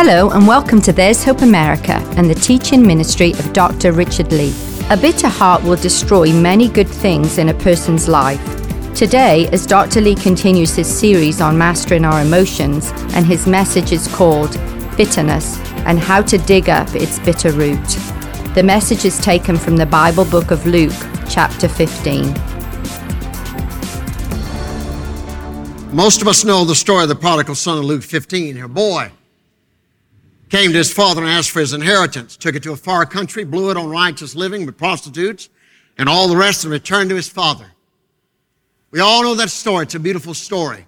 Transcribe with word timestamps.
Hello, 0.00 0.30
and 0.30 0.46
welcome 0.46 0.80
to 0.82 0.92
There's 0.92 1.24
Hope 1.24 1.42
America 1.42 1.94
and 2.16 2.30
the 2.30 2.34
teaching 2.36 2.86
ministry 2.86 3.32
of 3.32 3.52
Dr. 3.52 3.90
Richard 3.90 4.30
Lee. 4.30 4.54
A 4.90 4.96
bitter 4.96 5.26
heart 5.26 5.64
will 5.64 5.74
destroy 5.74 6.32
many 6.32 6.68
good 6.68 6.86
things 6.86 7.36
in 7.36 7.48
a 7.48 7.54
person's 7.54 8.06
life. 8.06 8.40
Today, 8.94 9.48
as 9.48 9.66
Dr. 9.66 10.00
Lee 10.00 10.14
continues 10.14 10.76
his 10.76 10.86
series 10.86 11.40
on 11.40 11.58
mastering 11.58 12.04
our 12.04 12.22
emotions, 12.22 12.92
and 13.12 13.26
his 13.26 13.48
message 13.48 13.90
is 13.90 14.06
called 14.14 14.52
Bitterness 14.96 15.58
and 15.84 15.98
How 15.98 16.22
to 16.22 16.38
Dig 16.38 16.68
Up 16.68 16.94
Its 16.94 17.18
Bitter 17.18 17.50
Root. 17.50 17.88
The 18.54 18.62
message 18.62 19.04
is 19.04 19.18
taken 19.18 19.56
from 19.56 19.78
the 19.78 19.86
Bible 19.86 20.26
book 20.26 20.52
of 20.52 20.64
Luke, 20.64 20.94
chapter 21.28 21.68
15. 21.68 22.22
Most 25.92 26.22
of 26.22 26.28
us 26.28 26.44
know 26.44 26.64
the 26.64 26.76
story 26.76 27.02
of 27.02 27.08
the 27.08 27.16
prodigal 27.16 27.56
son 27.56 27.78
in 27.78 27.84
Luke 27.84 28.04
15. 28.04 28.54
Her 28.54 28.68
boy 28.68 29.10
came 30.48 30.72
to 30.72 30.78
his 30.78 30.92
father 30.92 31.22
and 31.22 31.30
asked 31.30 31.50
for 31.50 31.60
his 31.60 31.72
inheritance, 31.72 32.36
took 32.36 32.54
it 32.54 32.62
to 32.62 32.72
a 32.72 32.76
far 32.76 33.04
country, 33.06 33.44
blew 33.44 33.70
it 33.70 33.76
on 33.76 33.88
righteous 33.88 34.34
living 34.34 34.66
with 34.66 34.76
prostitutes, 34.76 35.48
and 35.96 36.08
all 36.08 36.28
the 36.28 36.36
rest 36.36 36.64
and 36.64 36.72
returned 36.72 37.10
to 37.10 37.16
his 37.16 37.28
father. 37.28 37.66
We 38.90 39.00
all 39.00 39.22
know 39.22 39.34
that 39.34 39.50
story. 39.50 39.82
It's 39.84 39.94
a 39.94 40.00
beautiful 40.00 40.34
story. 40.34 40.86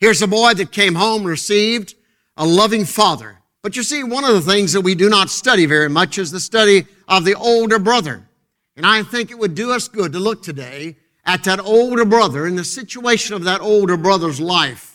Here's 0.00 0.20
a 0.20 0.26
boy 0.26 0.54
that 0.54 0.72
came 0.72 0.96
home, 0.96 1.24
received 1.24 1.94
a 2.36 2.46
loving 2.46 2.84
father. 2.84 3.38
But 3.62 3.76
you 3.76 3.82
see, 3.82 4.04
one 4.04 4.24
of 4.24 4.34
the 4.34 4.52
things 4.52 4.72
that 4.74 4.82
we 4.82 4.94
do 4.94 5.08
not 5.08 5.30
study 5.30 5.64
very 5.64 5.88
much 5.88 6.18
is 6.18 6.30
the 6.30 6.40
study 6.40 6.86
of 7.08 7.24
the 7.24 7.34
older 7.34 7.78
brother. 7.78 8.28
And 8.76 8.84
I 8.84 9.02
think 9.02 9.30
it 9.30 9.38
would 9.38 9.54
do 9.54 9.72
us 9.72 9.88
good 9.88 10.12
to 10.12 10.18
look 10.18 10.42
today 10.42 10.96
at 11.24 11.44
that 11.44 11.60
older 11.60 12.04
brother 12.04 12.44
and 12.44 12.58
the 12.58 12.64
situation 12.64 13.34
of 13.34 13.44
that 13.44 13.62
older 13.62 13.96
brother's 13.96 14.40
life 14.40 14.93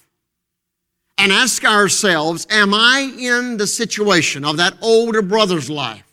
and 1.19 1.31
ask 1.31 1.65
ourselves, 1.65 2.47
am 2.49 2.73
I 2.73 3.13
in 3.19 3.57
the 3.57 3.67
situation 3.67 4.45
of 4.45 4.57
that 4.57 4.75
older 4.81 5.21
brother's 5.21 5.69
life? 5.69 6.03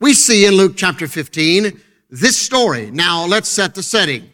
We 0.00 0.12
see 0.12 0.44
in 0.44 0.54
Luke 0.54 0.74
chapter 0.76 1.08
15 1.08 1.80
this 2.10 2.38
story. 2.38 2.90
Now 2.90 3.24
let's 3.24 3.48
set 3.48 3.74
the 3.74 3.82
setting. 3.82 4.30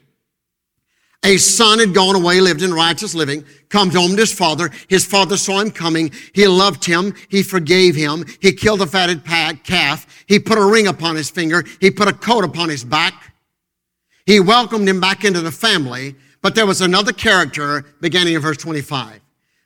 A 1.24 1.36
son 1.36 1.78
had 1.78 1.94
gone 1.94 2.16
away, 2.16 2.40
lived 2.40 2.62
in 2.62 2.72
righteous 2.72 3.14
living, 3.14 3.44
come 3.68 3.90
home 3.90 4.12
to 4.12 4.16
his 4.16 4.32
father. 4.32 4.70
His 4.88 5.04
father 5.04 5.36
saw 5.36 5.60
him 5.60 5.70
coming. 5.70 6.10
He 6.34 6.48
loved 6.48 6.84
him. 6.84 7.14
He 7.28 7.42
forgave 7.42 7.94
him. 7.94 8.24
He 8.40 8.52
killed 8.52 8.80
a 8.80 8.86
fatted 8.86 9.24
calf. 9.24 10.24
He 10.26 10.38
put 10.40 10.58
a 10.58 10.64
ring 10.64 10.86
upon 10.86 11.16
his 11.16 11.30
finger. 11.30 11.64
He 11.78 11.90
put 11.90 12.08
a 12.08 12.12
coat 12.12 12.42
upon 12.42 12.70
his 12.70 12.84
back. 12.84 13.34
He 14.24 14.40
welcomed 14.40 14.88
him 14.88 14.98
back 14.98 15.24
into 15.24 15.40
the 15.40 15.52
family. 15.52 16.16
But 16.42 16.54
there 16.54 16.66
was 16.66 16.80
another 16.80 17.12
character 17.12 17.84
beginning 18.00 18.34
in 18.34 18.40
verse 18.40 18.56
25. 18.56 19.20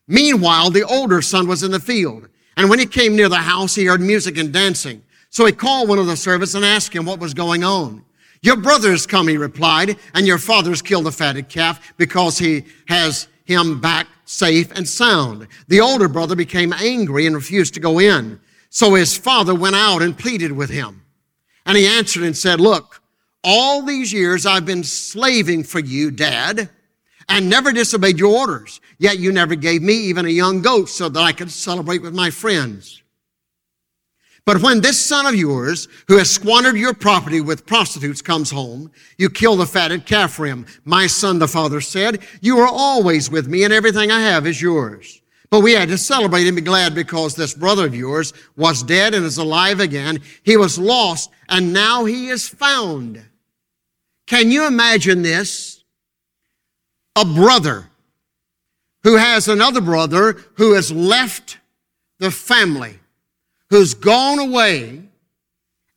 Meanwhile, 0.06 0.70
the 0.70 0.84
older 0.84 1.22
son 1.22 1.47
was 1.47 1.62
in 1.62 1.70
the 1.70 1.80
field. 1.80 2.28
And 2.56 2.70
when 2.70 2.78
he 2.78 2.86
came 2.86 3.16
near 3.16 3.28
the 3.28 3.36
house, 3.36 3.74
he 3.74 3.86
heard 3.86 4.00
music 4.00 4.38
and 4.38 4.52
dancing. 4.52 5.02
So 5.30 5.47
he 5.47 5.52
called 5.52 5.88
one 5.88 5.98
of 5.98 6.06
the 6.06 6.16
servants 6.16 6.55
and 6.55 6.64
asked 6.64 6.92
him 6.92 7.06
what 7.06 7.19
was 7.19 7.34
going 7.34 7.64
on. 7.64 8.05
Your 8.42 8.56
brother's 8.56 9.06
come, 9.06 9.27
he 9.28 9.38
replied, 9.38 9.97
and 10.14 10.27
your 10.27 10.38
father's 10.38 10.82
killed 10.82 11.06
the 11.06 11.12
fatted 11.12 11.48
calf 11.48 11.94
because 11.97 12.38
he 12.38 12.64
has 12.88 13.27
him 13.44 13.80
back 13.80 14.06
safe 14.27 14.70
and 14.72 14.88
sound. 14.88 15.48
The 15.69 15.80
older 15.80 16.08
brother 16.08 16.36
became 16.36 16.72
angry 16.72 17.27
and 17.27 17.34
refused 17.34 17.75
to 17.75 17.80
go 17.80 17.98
in. 17.98 18.38
So 18.70 18.94
his 18.94 19.16
father 19.16 19.55
went 19.55 19.77
out 19.77 20.02
and 20.02 20.19
pleaded 20.19 20.52
with 20.52 20.70
him. 20.70 21.02
And 21.66 21.77
he 21.77 21.86
answered 21.86 22.25
and 22.25 22.36
said, 22.36 22.60
Look, 22.60 23.00
all 23.42 23.82
these 23.82 24.12
years 24.12 24.47
I've 24.47 24.66
been 24.66 24.84
slaving 24.84 25.64
for 25.64 25.78
you, 25.78 26.10
dad, 26.10 26.69
and 27.28 27.48
never 27.48 27.72
disobeyed 27.72 28.19
your 28.19 28.36
orders. 28.36 28.80
Yet 28.98 29.19
you 29.19 29.33
never 29.33 29.55
gave 29.55 29.83
me 29.83 29.94
even 29.94 30.27
a 30.27 30.30
young 30.30 30.62
goat 30.62 30.89
so 30.89 31.08
that 31.08 31.20
I 31.20 31.33
could 31.33 31.50
celebrate 31.50 32.03
with 32.03 32.14
my 32.14 32.31
friends. 32.31 33.03
But 34.47 34.61
when 34.61 34.83
this 34.83 35.03
son 35.03 35.25
of 35.25 35.34
yours, 35.34 35.89
who 36.06 36.19
has 36.19 36.31
squandered 36.31 36.77
your 36.77 36.92
property 36.92 37.41
with 37.41 37.65
prostitutes, 37.65 38.21
comes 38.21 38.50
home, 38.50 38.91
you 39.16 39.31
kill 39.31 39.56
the 39.56 39.65
fatted 39.65 40.04
calf 40.04 40.32
for 40.32 40.44
him. 40.44 40.66
My 40.84 41.06
son, 41.06 41.38
the 41.38 41.49
father 41.49 41.81
said, 41.81 42.21
you 42.43 42.59
are 42.59 42.69
always 42.69 43.31
with 43.31 43.49
me 43.49 43.65
and 43.65 43.72
everything 43.72 44.10
I 44.10 44.20
have 44.20 44.47
is 44.47 44.60
yours. 44.60 45.22
But 45.49 45.60
we 45.60 45.72
had 45.72 45.88
to 45.88 45.99
celebrate 45.99 46.47
and 46.47 46.56
be 46.56 46.62
glad 46.62 46.94
because 46.94 47.34
this 47.34 47.54
brother 47.54 47.87
of 47.87 47.94
yours 47.94 48.34
was 48.56 48.82
dead 48.82 49.15
and 49.15 49.25
is 49.25 49.38
alive 49.38 49.81
again. 49.81 50.20
He 50.43 50.56
was 50.56 50.78
lost 50.78 51.31
and 51.49 51.72
now 51.72 52.04
he 52.04 52.28
is 52.28 52.49
found. 52.49 53.25
Can 54.26 54.50
you 54.50 54.66
imagine 54.66 55.22
this? 55.22 55.74
A 57.16 57.25
brother 57.25 57.91
who 59.02 59.16
has 59.16 59.48
another 59.48 59.80
brother 59.80 60.36
who 60.54 60.72
has 60.72 60.91
left 60.91 61.58
the 62.19 62.30
family 62.30 62.98
who's 63.70 63.94
gone 63.94 64.38
away 64.38 65.02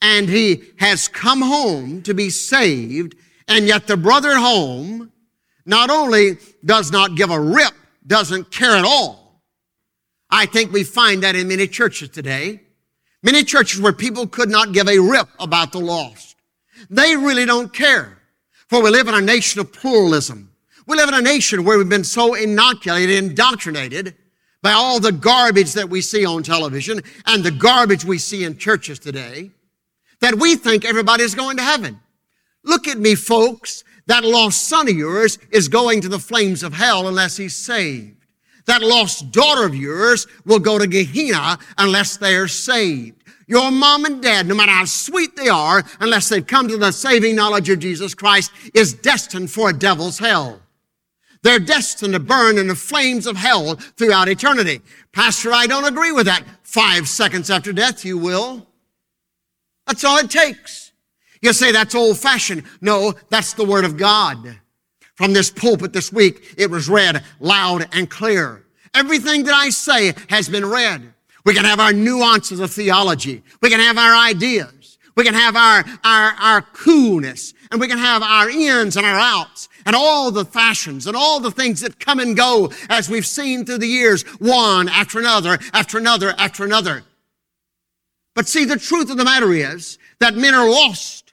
and 0.02 0.30
he 0.30 0.64
has 0.78 1.08
come 1.08 1.42
home 1.42 2.02
to 2.04 2.14
be 2.14 2.30
saved, 2.30 3.16
and 3.48 3.66
yet 3.66 3.88
the 3.88 3.98
brother 3.98 4.32
at 4.32 4.40
home 4.40 5.12
not 5.66 5.90
only 5.90 6.38
does 6.64 6.92
not 6.92 7.16
give 7.16 7.32
a 7.32 7.40
rip, 7.40 7.74
doesn't 8.06 8.52
care 8.52 8.76
at 8.76 8.86
all. 8.86 9.42
I 10.30 10.46
think 10.46 10.72
we 10.72 10.84
find 10.84 11.24
that 11.24 11.36
in 11.36 11.48
many 11.48 11.68
churches 11.68 12.10
today. 12.10 12.62
Many 13.24 13.44
churches 13.44 13.82
where 13.82 13.94
people 13.94 14.28
could 14.28 14.50
not 14.50 14.72
give 14.72 14.88
a 14.88 15.00
rip 15.00 15.28
about 15.40 15.72
the 15.72 15.80
lost. 15.80 16.36
They 16.90 17.16
really 17.16 17.46
don't 17.46 17.74
care. 17.74 18.20
For 18.70 18.84
we 18.84 18.90
live 18.92 19.08
in 19.08 19.16
a 19.16 19.22
nation 19.22 19.60
of 19.60 19.74
pluralism. 19.74 20.52
We 20.88 20.96
live 20.96 21.10
in 21.10 21.16
a 21.16 21.22
nation 21.22 21.66
where 21.66 21.78
we've 21.78 21.90
been 21.90 22.06
so 22.06 22.34
inoculated, 22.34 23.24
indoctrinated, 23.24 24.16
by 24.62 24.72
all 24.72 25.00
the 25.00 25.12
garbage 25.12 25.74
that 25.74 25.90
we 25.90 26.02
see 26.02 26.26
on 26.26 26.44
television 26.44 27.02
and 27.26 27.44
the 27.44 27.52
garbage 27.52 28.06
we 28.06 28.18
see 28.18 28.44
in 28.44 28.58
churches 28.58 28.98
today 28.98 29.52
that 30.20 30.36
we 30.36 30.56
think 30.56 30.84
everybody's 30.84 31.36
going 31.36 31.58
to 31.58 31.64
heaven. 31.64 32.00
Look 32.64 32.88
at 32.88 32.98
me, 32.98 33.16
folks. 33.16 33.84
That 34.08 34.24
lost 34.24 34.64
son 34.64 34.88
of 34.88 34.96
yours 34.96 35.38
is 35.52 35.68
going 35.68 36.02
to 36.02 36.10
the 36.10 36.20
flames 36.20 36.64
of 36.64 36.74
hell 36.74 37.08
unless 37.08 37.36
he's 37.36 37.56
saved. 37.56 38.26
That 38.66 38.82
lost 38.82 39.32
daughter 39.32 39.66
of 39.66 39.76
yours 39.76 40.26
will 40.46 40.60
go 40.60 40.80
to 40.80 40.88
Gehenna 40.88 41.60
unless 41.78 42.16
they 42.18 42.36
are 42.36 42.48
saved. 42.48 43.24
Your 43.48 43.72
mom 43.72 44.06
and 44.06 44.22
dad, 44.22 44.48
no 44.48 44.56
matter 44.56 44.72
how 44.72 44.86
sweet 44.86 45.36
they 45.36 45.50
are, 45.50 45.84
unless 46.00 46.30
they've 46.30 46.46
come 46.46 46.70
to 46.70 46.78
the 46.78 46.92
saving 46.92 47.36
knowledge 47.36 47.70
of 47.70 47.80
Jesus 47.80 48.14
Christ, 48.14 48.52
is 48.74 48.94
destined 48.94 49.52
for 49.52 49.70
a 49.70 49.74
devil's 49.74 50.20
hell. 50.20 50.62
They're 51.44 51.60
destined 51.60 52.14
to 52.14 52.20
burn 52.20 52.58
in 52.58 52.68
the 52.68 52.76
flames 52.76 53.28
of 53.28 53.38
hell 53.38 53.76
throughout 53.76 54.28
eternity. 54.28 54.82
Pastor, 55.12 55.54
I 55.54 55.68
don't 55.68 55.86
agree 55.86 56.12
with 56.12 56.26
that. 56.26 56.44
Five 56.64 57.08
seconds 57.08 57.50
after 57.50 57.72
death, 57.72 58.04
you 58.04 58.18
will. 58.18 58.68
That's 59.86 60.04
all 60.04 60.18
it 60.18 60.30
takes. 60.30 60.92
You 61.42 61.54
say 61.54 61.72
that's 61.72 61.96
old 61.96 62.18
fashioned. 62.18 62.64
No, 62.82 63.14
that's 63.30 63.54
the 63.54 63.66
word 63.66 63.86
of 63.86 63.98
God. 63.98 64.60
From 65.16 65.34
this 65.34 65.50
pulpit 65.50 65.94
this 65.94 66.12
week, 66.12 66.56
it 66.58 66.70
was 66.70 66.90
read 66.90 67.24
loud 67.40 67.88
and 67.92 68.10
clear. 68.10 68.66
Everything 68.94 69.44
that 69.44 69.54
I 69.54 69.70
say 69.70 70.14
has 70.30 70.50
been 70.50 70.66
read. 70.66 71.14
We 71.46 71.54
can 71.54 71.66
have 71.66 71.80
our 71.80 71.94
nuances 71.94 72.60
of 72.60 72.72
theology. 72.72 73.44
We 73.62 73.70
can 73.70 73.80
have 73.80 73.98
our 73.98 74.16
ideas. 74.16 74.98
We 75.16 75.24
can 75.24 75.34
have 75.34 75.56
our, 75.56 75.84
our, 76.04 76.32
our 76.40 76.62
coolness 76.62 77.54
and 77.72 77.82
we 77.82 77.88
can 77.88 77.98
have 77.98 78.22
our 78.22 78.50
ins 78.50 78.98
and 78.98 79.06
our 79.06 79.18
outs 79.18 79.70
and 79.88 79.96
all 79.96 80.32
the 80.32 80.44
fashions 80.44 81.08
and 81.08 81.16
all 81.16 81.40
the 81.40 81.50
things 81.50 81.80
that 81.80 81.98
come 81.98 82.20
and 82.20 82.36
go 82.36 82.70
as 82.90 83.10
we've 83.10 83.26
seen 83.26 83.66
through 83.66 83.78
the 83.78 83.88
years, 83.88 84.24
one 84.38 84.90
after 84.90 85.18
another, 85.18 85.58
after 85.72 85.98
another, 85.98 86.36
after 86.38 86.66
another. 86.66 87.04
But 88.36 88.50
see, 88.50 88.66
the 88.66 88.78
truth 88.78 89.10
of 89.10 89.16
the 89.16 89.24
matter 89.24 89.54
is 89.54 89.98
that 90.20 90.36
men 90.36 90.54
are 90.54 90.70
lost 90.70 91.32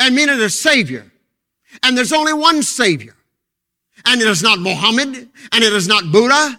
and 0.00 0.16
men 0.16 0.28
are 0.28 0.42
a 0.42 0.50
savior. 0.50 1.12
And 1.84 1.96
there's 1.96 2.12
only 2.12 2.32
one 2.32 2.64
savior. 2.64 3.14
And 4.04 4.20
it 4.20 4.26
is 4.26 4.42
not 4.42 4.58
Mohammed 4.58 5.16
and 5.16 5.64
it 5.64 5.72
is 5.72 5.86
not 5.86 6.10
Buddha 6.10 6.58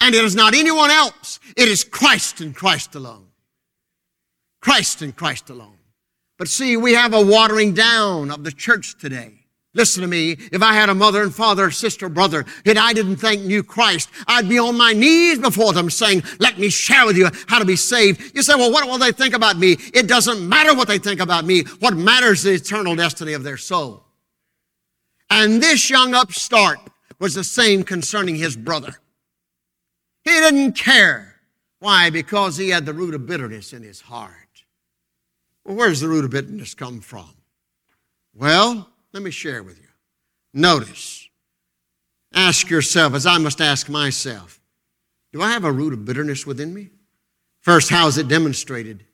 and 0.00 0.14
it 0.14 0.24
is 0.24 0.34
not 0.34 0.54
anyone 0.54 0.90
else. 0.90 1.40
It 1.58 1.68
is 1.68 1.84
Christ 1.84 2.40
and 2.40 2.56
Christ 2.56 2.94
alone. 2.94 3.26
Christ 4.62 5.02
and 5.02 5.14
Christ 5.14 5.50
alone. 5.50 5.76
But 6.38 6.48
see, 6.48 6.78
we 6.78 6.94
have 6.94 7.12
a 7.12 7.22
watering 7.22 7.74
down 7.74 8.30
of 8.30 8.44
the 8.44 8.52
church 8.52 8.96
today. 8.98 9.45
Listen 9.76 10.00
to 10.00 10.08
me. 10.08 10.38
If 10.52 10.62
I 10.62 10.72
had 10.72 10.88
a 10.88 10.94
mother 10.94 11.22
and 11.22 11.34
father, 11.34 11.70
sister, 11.70 12.08
brother, 12.08 12.46
and 12.64 12.78
I 12.78 12.94
didn't 12.94 13.16
think 13.16 13.42
knew 13.42 13.62
Christ, 13.62 14.08
I'd 14.26 14.48
be 14.48 14.58
on 14.58 14.78
my 14.78 14.94
knees 14.94 15.38
before 15.38 15.74
them 15.74 15.90
saying, 15.90 16.22
let 16.40 16.58
me 16.58 16.70
share 16.70 17.04
with 17.04 17.18
you 17.18 17.28
how 17.46 17.58
to 17.58 17.66
be 17.66 17.76
saved. 17.76 18.34
You 18.34 18.42
say, 18.42 18.54
well, 18.54 18.72
what 18.72 18.88
will 18.88 18.96
they 18.96 19.12
think 19.12 19.34
about 19.34 19.58
me? 19.58 19.76
It 19.92 20.08
doesn't 20.08 20.48
matter 20.48 20.74
what 20.74 20.88
they 20.88 20.96
think 20.96 21.20
about 21.20 21.44
me. 21.44 21.64
What 21.80 21.94
matters 21.94 22.46
is 22.46 22.62
the 22.62 22.74
eternal 22.74 22.96
destiny 22.96 23.34
of 23.34 23.42
their 23.42 23.58
soul. 23.58 24.02
And 25.28 25.62
this 25.62 25.90
young 25.90 26.14
upstart 26.14 26.78
was 27.18 27.34
the 27.34 27.44
same 27.44 27.82
concerning 27.82 28.36
his 28.36 28.56
brother. 28.56 28.98
He 30.24 30.30
didn't 30.30 30.72
care. 30.72 31.34
Why? 31.80 32.08
Because 32.08 32.56
he 32.56 32.70
had 32.70 32.86
the 32.86 32.94
root 32.94 33.14
of 33.14 33.26
bitterness 33.26 33.74
in 33.74 33.82
his 33.82 34.00
heart. 34.00 34.32
Well, 35.64 35.76
where's 35.76 36.00
the 36.00 36.08
root 36.08 36.24
of 36.24 36.30
bitterness 36.30 36.74
come 36.74 37.02
from? 37.02 37.28
Well, 38.34 38.88
let 39.16 39.22
me 39.22 39.30
share 39.30 39.62
with 39.62 39.78
you. 39.78 39.88
Notice. 40.52 41.26
Ask 42.34 42.68
yourself, 42.68 43.14
as 43.14 43.24
I 43.24 43.38
must 43.38 43.62
ask 43.62 43.88
myself, 43.88 44.60
Do 45.32 45.40
I 45.40 45.52
have 45.52 45.64
a 45.64 45.72
root 45.72 45.94
of 45.94 46.04
bitterness 46.04 46.46
within 46.46 46.74
me? 46.74 46.90
First, 47.62 47.88
how 47.88 48.08
is 48.08 48.18
it 48.18 48.28
demonstrated? 48.28 49.06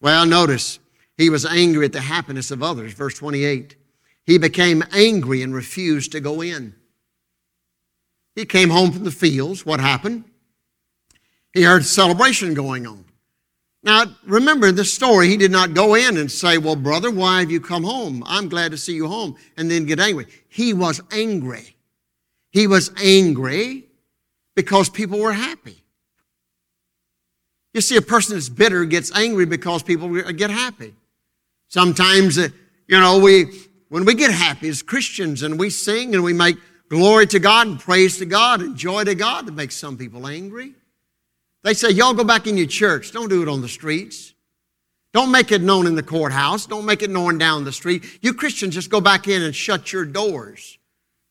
Well, 0.00 0.26
notice 0.26 0.78
he 1.16 1.28
was 1.28 1.44
angry 1.44 1.86
at 1.86 1.92
the 1.92 2.02
happiness 2.02 2.52
of 2.52 2.62
others. 2.62 2.92
Verse 2.92 3.14
28. 3.14 3.74
He 4.24 4.38
became 4.38 4.84
angry 4.92 5.42
and 5.42 5.52
refused 5.52 6.12
to 6.12 6.20
go 6.20 6.40
in. 6.40 6.76
He 8.36 8.44
came 8.44 8.70
home 8.70 8.92
from 8.92 9.02
the 9.02 9.10
fields. 9.10 9.66
What 9.66 9.80
happened? 9.80 10.22
He 11.52 11.62
heard 11.62 11.84
celebration 11.84 12.54
going 12.54 12.86
on. 12.86 13.05
Now, 13.86 14.06
remember 14.24 14.72
the 14.72 14.84
story, 14.84 15.28
he 15.28 15.36
did 15.36 15.52
not 15.52 15.72
go 15.72 15.94
in 15.94 16.16
and 16.16 16.28
say, 16.30 16.58
Well, 16.58 16.74
brother, 16.74 17.08
why 17.08 17.38
have 17.38 17.52
you 17.52 17.60
come 17.60 17.84
home? 17.84 18.24
I'm 18.26 18.48
glad 18.48 18.72
to 18.72 18.76
see 18.76 18.94
you 18.94 19.06
home, 19.06 19.36
and 19.56 19.70
then 19.70 19.86
get 19.86 20.00
angry. 20.00 20.26
He 20.48 20.74
was 20.74 21.00
angry. 21.12 21.76
He 22.50 22.66
was 22.66 22.90
angry 23.00 23.84
because 24.56 24.90
people 24.90 25.20
were 25.20 25.32
happy. 25.32 25.84
You 27.74 27.80
see, 27.80 27.96
a 27.96 28.02
person 28.02 28.34
that's 28.34 28.48
bitter 28.48 28.84
gets 28.86 29.14
angry 29.14 29.46
because 29.46 29.84
people 29.84 30.08
get 30.32 30.50
happy. 30.50 30.92
Sometimes, 31.68 32.38
uh, 32.38 32.48
you 32.88 32.98
know, 32.98 33.20
we, 33.20 33.46
when 33.88 34.04
we 34.04 34.14
get 34.14 34.32
happy 34.32 34.68
as 34.68 34.82
Christians 34.82 35.44
and 35.44 35.60
we 35.60 35.70
sing 35.70 36.12
and 36.12 36.24
we 36.24 36.32
make 36.32 36.56
glory 36.88 37.28
to 37.28 37.38
God 37.38 37.68
and 37.68 37.78
praise 37.78 38.18
to 38.18 38.26
God 38.26 38.62
and 38.62 38.76
joy 38.76 39.04
to 39.04 39.14
God, 39.14 39.46
it 39.46 39.54
makes 39.54 39.76
some 39.76 39.96
people 39.96 40.26
angry. 40.26 40.74
They 41.66 41.74
say, 41.74 41.90
y'all 41.90 42.14
go 42.14 42.22
back 42.22 42.46
in 42.46 42.56
your 42.56 42.68
church. 42.68 43.10
Don't 43.10 43.28
do 43.28 43.42
it 43.42 43.48
on 43.48 43.60
the 43.60 43.68
streets. 43.68 44.34
Don't 45.12 45.32
make 45.32 45.50
it 45.50 45.60
known 45.60 45.88
in 45.88 45.96
the 45.96 46.02
courthouse. 46.02 46.64
Don't 46.64 46.84
make 46.84 47.02
it 47.02 47.10
known 47.10 47.38
down 47.38 47.64
the 47.64 47.72
street. 47.72 48.20
You 48.22 48.34
Christians 48.34 48.72
just 48.72 48.88
go 48.88 49.00
back 49.00 49.26
in 49.26 49.42
and 49.42 49.52
shut 49.52 49.92
your 49.92 50.04
doors. 50.04 50.78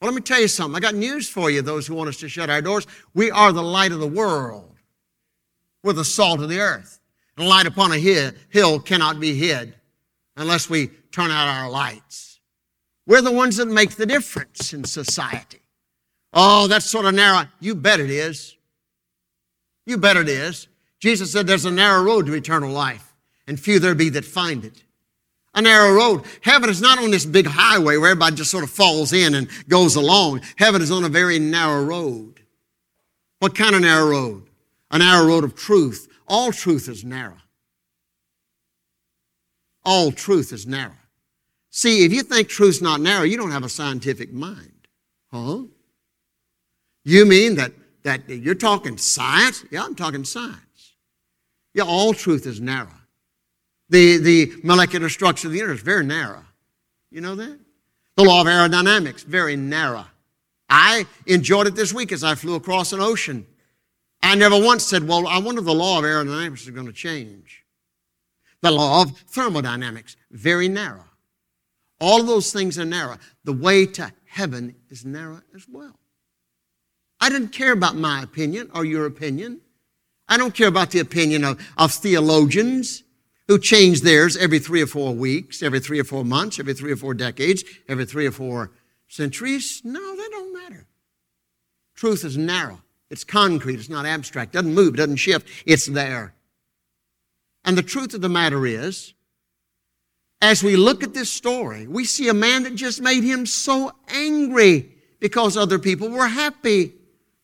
Well, 0.02 0.12
let 0.12 0.16
me 0.16 0.22
tell 0.22 0.42
you 0.42 0.50
something. 0.50 0.76
I 0.76 0.82
got 0.82 0.94
news 0.94 1.30
for 1.30 1.50
you, 1.50 1.62
those 1.62 1.88
who 1.88 1.96
want 1.96 2.10
us 2.10 2.18
to 2.18 2.28
shut 2.28 2.50
our 2.50 2.62
doors. 2.62 2.86
We 3.14 3.32
are 3.32 3.54
the 3.54 3.64
light 3.64 3.94
of 3.94 4.02
the 4.02 4.08
world. 4.08 4.76
We're 5.84 5.94
the 5.94 6.04
salt 6.04 6.42
of 6.42 6.50
the 6.50 6.60
earth. 6.60 7.00
And 7.38 7.48
light 7.48 7.66
upon 7.66 7.94
a 7.94 7.98
hill 7.98 8.80
cannot 8.82 9.22
be 9.22 9.36
hid 9.36 9.74
unless 10.36 10.70
we 10.70 10.88
turn 11.14 11.32
out 11.32 11.48
our 11.48 11.70
lights. 11.70 12.42
We're 13.08 13.22
the 13.22 13.32
ones 13.32 13.56
that 13.56 13.68
make 13.68 13.92
the 13.92 14.06
difference 14.06 14.74
in 14.74 14.84
society. 14.84 15.62
Oh, 16.34 16.68
that's 16.68 16.88
sort 16.88 17.06
of 17.06 17.14
narrow. 17.14 17.46
You 17.62 17.74
bet 17.74 18.02
it 18.02 18.10
is. 18.10 18.55
You 19.86 19.98
bet 19.98 20.18
it 20.18 20.30
is. 20.30 20.68
Jesus 21.00 21.32
said 21.32 21.46
there's 21.46 21.66
a 21.66 21.72
narrow 21.72 22.04
road 22.04 22.26
to 22.26 22.34
eternal 22.34 22.72
life, 22.72 23.14
and 23.48 23.60
few 23.60 23.80
there 23.80 23.96
be 23.96 24.10
that 24.10 24.26
find 24.26 24.66
it. 24.66 24.84
A 25.54 25.62
narrow 25.62 25.94
road. 25.94 26.26
Heaven 26.42 26.70
is 26.70 26.82
not 26.82 27.00
on 27.00 27.12
this 27.12 27.26
big 27.26 27.48
highway 27.48 27.96
where 27.96 28.12
everybody 28.12 28.36
just 28.36 28.52
sort 28.52 28.64
of 28.64 28.70
falls 28.70 29.14
in 29.14 29.36
and 29.36 29.48
goes 29.70 29.96
along. 29.96 30.42
Heaven 30.58 30.82
is 30.82 30.92
on 30.92 31.06
a 31.06 31.10
very 31.10 31.40
narrow 31.40 31.84
road. 31.84 32.42
What 33.40 33.56
kind 33.56 33.76
of 33.76 33.82
narrow 33.82 34.10
road? 34.10 34.50
A 34.92 34.98
narrow 34.98 35.28
road 35.28 35.44
of 35.44 35.56
truth. 35.56 36.10
All 36.28 36.52
truth 36.52 36.90
is 36.90 37.06
narrow. 37.06 37.38
All 39.86 40.12
truth 40.12 40.52
is 40.52 40.66
narrow. 40.66 40.98
See, 41.70 42.06
if 42.06 42.12
you 42.12 42.24
think 42.24 42.48
truth's 42.48 42.82
not 42.82 43.00
narrow, 43.00 43.24
you 43.24 43.38
don't 43.38 43.52
have 43.52 43.64
a 43.64 43.70
scientific 43.70 44.34
mind. 44.34 44.88
Huh? 45.32 45.64
You 47.04 47.26
mean 47.26 47.56
that 47.56 47.72
that 48.06 48.30
you're 48.30 48.56
talking 48.56 48.98
science? 48.98 49.66
Yeah, 49.72 49.84
I'm 49.84 49.96
talking 49.96 50.24
science. 50.24 50.96
Yeah, 51.74 51.84
all 51.84 52.14
truth 52.14 52.46
is 52.46 52.62
narrow. 52.62 52.94
The, 53.90 54.18
the 54.18 54.54
molecular 54.64 55.10
structure 55.10 55.48
of 55.48 55.52
the 55.52 55.58
universe 55.58 55.82
very 55.82 56.06
narrow. 56.06 56.46
You 57.12 57.22
know 57.22 57.36
that? 57.36 57.60
The 58.16 58.24
law 58.24 58.42
of 58.42 58.48
aerodynamics, 58.48 59.26
very 59.26 59.56
narrow. 59.56 60.06
I 60.70 61.06
enjoyed 61.26 61.68
it 61.68 61.76
this 61.76 61.94
week 61.94 62.12
as 62.12 62.24
I 62.24 62.36
flew 62.36 62.56
across 62.56 62.94
an 62.94 63.02
ocean. 63.02 63.46
I 64.22 64.36
never 64.36 64.60
once 64.60 64.84
said, 64.84 65.08
well, 65.08 65.28
I 65.28 65.40
wonder 65.40 65.60
if 65.60 65.66
the 65.66 65.74
law 65.74 66.00
of 66.00 66.06
aerodynamics 66.06 66.62
is 66.62 66.70
going 66.70 66.88
to 66.88 66.94
change. 66.94 67.64
The 68.62 68.72
law 68.72 69.02
of 69.02 69.18
thermodynamics, 69.18 70.16
very 70.32 70.68
narrow. 70.68 71.06
All 72.00 72.22
of 72.22 72.28
those 72.28 72.54
things 72.54 72.78
are 72.78 72.86
narrow. 72.86 73.18
The 73.44 73.54
way 73.54 73.86
to 73.88 74.12
heaven 74.26 74.76
is 74.90 75.06
narrow 75.06 75.42
as 75.56 75.66
well. 75.68 76.00
I 77.26 77.30
didn't 77.30 77.54
care 77.54 77.72
about 77.72 77.96
my 77.96 78.22
opinion 78.22 78.70
or 78.76 78.86
your 78.86 79.08
opinion. 79.08 79.60
I 80.30 80.38
don't 80.38 80.54
care 80.54 80.68
about 80.68 80.92
the 80.92 81.00
opinion 81.00 81.44
of, 81.44 81.60
of 81.76 81.92
theologians 81.92 83.02
who 83.48 83.58
change 83.58 84.02
theirs 84.02 84.38
every 84.38 84.60
three 84.60 84.84
or 84.84 84.86
four 84.86 85.12
weeks, 85.12 85.64
every 85.64 85.80
three 85.80 86.00
or 86.00 86.04
four 86.04 86.24
months, 86.24 86.60
every 86.60 86.76
three 86.76 86.92
or 86.92 86.96
four 86.98 87.16
decades, 87.16 87.64
every 87.90 88.06
three 88.06 88.28
or 88.28 88.32
four 88.32 88.74
centuries. 89.08 89.82
No, 89.84 90.16
that 90.16 90.30
don't 90.30 90.54
matter. 90.54 90.86
Truth 91.96 92.26
is 92.26 92.38
narrow. 92.38 92.84
It's 93.10 93.24
concrete. 93.24 93.80
It's 93.80 93.90
not 93.90 94.06
abstract. 94.06 94.54
It 94.54 94.60
doesn't 94.60 94.76
move. 94.76 94.94
It 94.94 94.98
doesn't 94.98 95.16
shift. 95.16 95.48
It's 95.66 95.88
there. 95.88 96.36
And 97.64 97.76
the 97.76 97.82
truth 97.82 98.14
of 98.14 98.22
the 98.22 98.30
matter 98.30 98.68
is, 98.68 99.16
as 100.44 100.64
we 100.64 100.76
look 100.76 101.02
at 101.02 101.16
this 101.16 101.34
story, 101.34 101.88
we 101.88 102.06
see 102.06 102.30
a 102.30 102.36
man 102.36 102.62
that 102.64 102.76
just 102.76 103.02
made 103.02 103.24
him 103.24 103.48
so 103.48 103.94
angry 104.10 104.94
because 105.20 105.58
other 105.58 105.80
people 105.80 106.10
were 106.10 106.28
happy. 106.28 106.94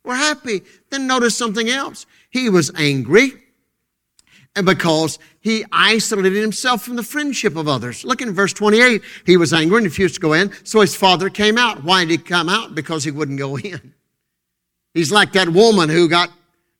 We're 0.04 0.16
happy. 0.16 0.62
Then 0.90 1.08
notice 1.08 1.38
something 1.38 1.70
else. 1.70 2.06
He 2.30 2.50
was 2.50 2.72
angry 2.76 3.34
and 4.56 4.66
because 4.66 5.18
he 5.40 5.64
isolated 5.72 6.34
himself 6.34 6.84
from 6.84 6.98
the 6.98 7.04
friendship 7.04 7.56
of 7.56 7.68
others. 7.68 8.04
Look 8.04 8.22
in 8.22 8.34
verse 8.34 8.54
28. 8.54 9.02
He 9.26 9.38
was 9.38 9.54
angry 9.54 9.78
and 9.78 9.86
refused 9.86 10.16
to 10.16 10.22
go 10.22 10.34
in, 10.34 10.52
so 10.66 10.82
his 10.82 10.96
father 10.96 11.30
came 11.30 11.58
out. 11.58 11.84
Why 11.84 12.02
did 12.02 12.12
he 12.12 12.18
come 12.18 12.50
out? 12.50 12.76
Because 12.76 13.04
he 13.04 13.12
wouldn't 13.12 13.40
go 13.40 13.58
in. 13.58 13.94
He's 14.94 15.12
like 15.12 15.32
that 15.34 15.50
woman 15.50 15.90
who 15.90 16.10
got 16.10 16.30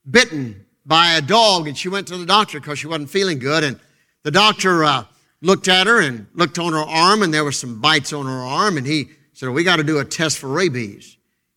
bitten 0.10 0.66
by 0.86 1.14
a 1.14 1.22
dog 1.22 1.68
and 1.68 1.78
she 1.78 1.88
went 1.88 2.08
to 2.08 2.18
the 2.18 2.26
doctor 2.26 2.60
because 2.60 2.80
she 2.80 2.88
wasn't 2.88 3.10
feeling 3.10 3.40
good. 3.40 3.64
And 3.64 3.80
the 4.24 4.32
doctor 4.32 4.84
uh, 4.84 5.06
looked 5.42 5.70
at 5.70 5.88
her 5.88 6.02
and 6.02 6.28
looked 6.34 6.60
on 6.60 6.74
her 6.74 6.80
arm 6.80 7.24
and 7.24 7.34
there 7.34 7.46
were 7.46 7.54
some 7.54 7.80
bites 7.80 8.12
on 8.12 8.26
her 8.26 8.32
arm 8.32 8.78
and 8.78 8.86
he 8.86 9.12
said, 9.32 9.50
We 9.50 9.64
got 9.64 9.78
to 9.78 9.84
do 9.84 10.00
a 10.00 10.06
test 10.06 10.40
for 10.40 10.50
rabies. 10.50 11.16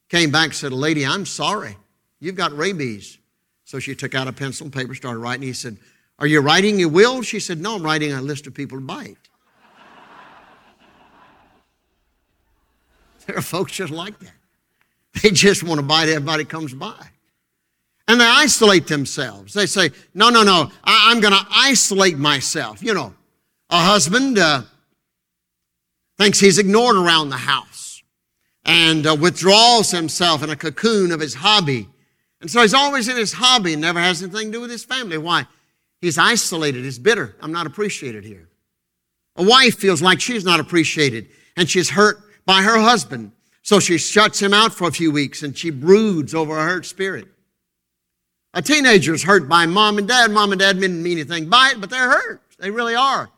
Came 0.08 0.30
back 0.30 0.46
and 0.46 0.54
said, 0.54 0.72
Lady, 0.72 1.04
I'm 1.04 1.26
sorry. 1.26 1.76
You've 2.20 2.36
got 2.36 2.56
rabies. 2.56 3.18
So 3.64 3.78
she 3.78 3.94
took 3.94 4.14
out 4.14 4.28
a 4.28 4.32
pencil 4.32 4.64
and 4.64 4.72
paper, 4.72 4.94
started 4.94 5.18
writing. 5.18 5.42
He 5.42 5.52
said, 5.52 5.78
Are 6.18 6.26
you 6.26 6.40
writing 6.40 6.78
your 6.78 6.90
will? 6.90 7.22
She 7.22 7.40
said, 7.40 7.60
No, 7.60 7.76
I'm 7.76 7.82
writing 7.82 8.12
a 8.12 8.20
list 8.20 8.46
of 8.46 8.54
people 8.54 8.78
to 8.78 8.84
bite. 8.84 9.16
There 13.26 13.38
are 13.38 13.42
folks 13.42 13.72
just 13.72 13.90
like 13.92 14.18
that. 14.18 14.32
They 15.22 15.30
just 15.30 15.62
want 15.62 15.80
to 15.80 15.86
bite 15.86 16.08
everybody 16.08 16.44
comes 16.44 16.74
by. 16.74 17.08
And 18.06 18.20
they 18.20 18.26
isolate 18.26 18.86
themselves. 18.86 19.54
They 19.54 19.64
say, 19.64 19.90
No, 20.12 20.28
no, 20.28 20.42
no, 20.42 20.70
I, 20.82 21.10
am 21.10 21.20
going 21.20 21.32
to 21.32 21.46
isolate 21.50 22.18
myself. 22.18 22.82
You 22.82 22.92
know, 22.92 23.14
a 23.70 23.78
husband 23.78 24.38
uh, 24.38 24.62
thinks 26.18 26.38
he's 26.38 26.58
ignored 26.58 26.96
around 26.96 27.30
the 27.30 27.36
house 27.36 27.83
and 28.64 29.06
uh, 29.06 29.14
withdraws 29.14 29.90
himself 29.90 30.42
in 30.42 30.50
a 30.50 30.56
cocoon 30.56 31.12
of 31.12 31.20
his 31.20 31.34
hobby. 31.34 31.88
And 32.40 32.50
so 32.50 32.62
he's 32.62 32.74
always 32.74 33.08
in 33.08 33.16
his 33.16 33.32
hobby 33.34 33.72
and 33.72 33.82
never 33.82 34.00
has 34.00 34.22
anything 34.22 34.48
to 34.48 34.52
do 34.52 34.60
with 34.60 34.70
his 34.70 34.84
family. 34.84 35.18
Why? 35.18 35.46
He's 36.00 36.18
isolated, 36.18 36.84
he's 36.84 36.98
bitter. 36.98 37.36
I'm 37.40 37.52
not 37.52 37.66
appreciated 37.66 38.24
here. 38.24 38.48
A 39.36 39.42
wife 39.42 39.76
feels 39.76 40.02
like 40.02 40.20
she's 40.20 40.44
not 40.44 40.60
appreciated 40.60 41.28
and 41.56 41.68
she's 41.68 41.90
hurt 41.90 42.18
by 42.46 42.62
her 42.62 42.78
husband. 42.78 43.32
So 43.62 43.80
she 43.80 43.96
shuts 43.96 44.40
him 44.40 44.52
out 44.52 44.74
for 44.74 44.88
a 44.88 44.92
few 44.92 45.10
weeks 45.10 45.42
and 45.42 45.56
she 45.56 45.70
broods 45.70 46.34
over 46.34 46.58
a 46.58 46.64
hurt 46.64 46.86
spirit. 46.86 47.28
A 48.52 48.62
teenager 48.62 49.14
is 49.14 49.24
hurt 49.24 49.48
by 49.48 49.66
mom 49.66 49.98
and 49.98 50.06
dad. 50.06 50.30
Mom 50.30 50.52
and 50.52 50.60
dad 50.60 50.78
didn't 50.78 51.02
mean 51.02 51.18
anything 51.18 51.48
by 51.48 51.70
it, 51.70 51.80
but 51.80 51.90
they're 51.90 52.10
hurt. 52.10 52.42
They 52.58 52.70
really 52.70 52.94
are. 52.94 53.30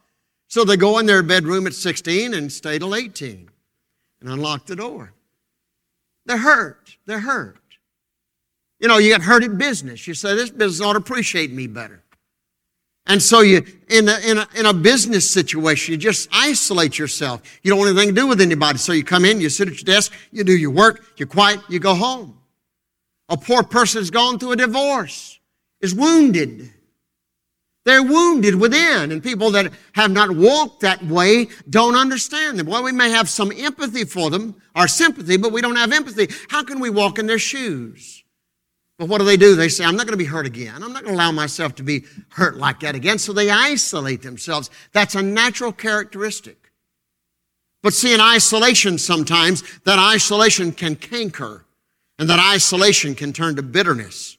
So 0.49 0.65
they 0.65 0.77
go 0.77 0.99
in 0.99 1.07
their 1.07 1.23
bedroom 1.23 1.67
at 1.67 1.75
16 1.75 2.35
and 2.35 2.53
stay 2.53 2.79
till 2.79 2.95
18 2.95 3.49
and 4.21 4.29
unlock 4.29 4.67
the 4.67 4.77
door. 4.77 5.13
They're 6.27 6.37
hurt. 6.37 6.97
They're 7.07 7.21
hurt. 7.21 7.59
You 8.79 8.89
know, 8.89 8.99
you 8.99 9.09
get 9.09 9.23
hurt 9.23 9.43
in 9.43 9.57
business. 9.57 10.07
You 10.07 10.15
say, 10.15 10.35
this 10.35 10.51
business 10.51 10.87
ought 10.87 10.93
to 10.93 10.99
appreciate 10.99 11.51
me 11.51 11.67
better. 11.67 12.03
And 13.07 13.23
so 13.23 13.41
you, 13.41 13.65
in 13.89 14.09
a, 14.09 14.19
in 14.19 14.39
a, 14.39 14.49
in 14.57 14.67
a 14.67 14.75
business 14.75 15.31
situation, 15.31 15.93
you 15.93 15.99
just 15.99 16.29
isolate 16.33 16.99
yourself. 16.99 17.41
You 17.63 17.71
don't 17.71 17.79
want 17.79 17.91
anything 17.91 18.15
to 18.15 18.21
do 18.21 18.27
with 18.27 18.41
anybody. 18.41 18.79
So 18.79 18.93
you 18.93 19.05
come 19.05 19.25
in, 19.25 19.41
you 19.41 19.49
sit 19.49 19.69
at 19.69 19.75
your 19.75 19.85
desk, 19.85 20.13
you 20.33 20.43
do 20.43 20.57
your 20.57 20.73
work, 20.73 21.05
you're 21.17 21.29
quiet, 21.29 21.61
you 21.69 21.79
go 21.79 21.95
home. 21.95 22.39
A 23.29 23.37
poor 23.37 23.63
person 23.63 24.01
has 24.01 24.11
gone 24.11 24.39
through 24.39 24.53
a 24.53 24.57
divorce, 24.57 25.39
is 25.81 25.95
wounded. 25.95 26.73
They're 27.87 28.03
wounded 28.03 28.57
within, 28.57 29.13
and 29.13 29.23
people 29.23 29.53
that 29.53 29.73
have 29.93 30.11
not 30.11 30.33
walked 30.33 30.81
that 30.81 31.05
way 31.07 31.47
don't 31.71 31.95
understand 31.95 32.59
them. 32.59 32.67
Well, 32.67 32.83
we 32.83 32.91
may 32.91 33.11
have 33.11 33.29
some 33.29 33.53
empathy 33.57 34.05
for 34.05 34.29
them, 34.29 34.61
or 34.75 34.89
sympathy, 34.89 35.37
but 35.37 35.53
we 35.53 35.61
don't 35.61 35.77
have 35.77 35.93
empathy. 35.93 36.29
How 36.51 36.65
can 36.65 36.81
we 36.81 36.91
walk 36.91 37.21
in 37.21 37.29
their 37.29 37.39
shoes? 37.39 38.25
But 38.99 39.09
what 39.09 39.19
do 39.19 39.25
they 39.25 39.37
do? 39.37 39.55
They 39.55 39.69
say, 39.69 39.85
I'm 39.85 39.95
not 39.95 40.07
going 40.07 40.19
to 40.19 40.25
be 40.25 40.25
hurt 40.25 40.47
again. 40.47 40.83
I'm 40.83 40.93
not 40.93 41.05
going 41.05 41.15
to 41.15 41.23
allow 41.23 41.31
myself 41.31 41.77
to 41.77 41.85
be 41.85 42.05
hurt 42.31 42.57
like 42.57 42.81
that 42.81 42.97
again. 42.97 43.19
So 43.19 43.33
they 43.33 43.51
isolate 43.51 44.23
themselves. 44.23 44.69
That's 44.93 45.15
a 45.15 45.23
natural 45.23 45.71
characteristic. 45.71 46.73
But 47.85 47.95
see, 47.95 48.13
in 48.13 48.21
isolation 48.21 48.99
sometimes, 48.99 49.63
that 49.85 50.01
isolation 50.01 50.73
can 50.73 50.97
canker, 50.97 51.67
and 52.19 52.29
that 52.29 52.41
isolation 52.53 53.15
can 53.15 53.33
turn 53.33 53.55
to 53.55 53.63
bitterness. 53.63 54.36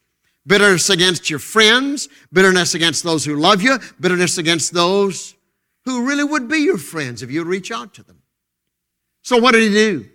Bitterness 0.47 0.89
against 0.89 1.29
your 1.29 1.39
friends, 1.39 2.07
bitterness 2.31 2.73
against 2.73 3.03
those 3.03 3.25
who 3.25 3.35
love 3.35 3.61
you, 3.61 3.77
bitterness 3.99 4.37
against 4.37 4.73
those 4.73 5.35
who 5.85 6.07
really 6.07 6.23
would 6.23 6.47
be 6.47 6.57
your 6.59 6.77
friends 6.77 7.21
if 7.21 7.29
you 7.29 7.43
reach 7.43 7.71
out 7.71 7.93
to 7.93 8.03
them. 8.03 8.21
So 9.21 9.37
what 9.37 9.51
did 9.51 9.63
he 9.63 9.69
do? 9.69 10.09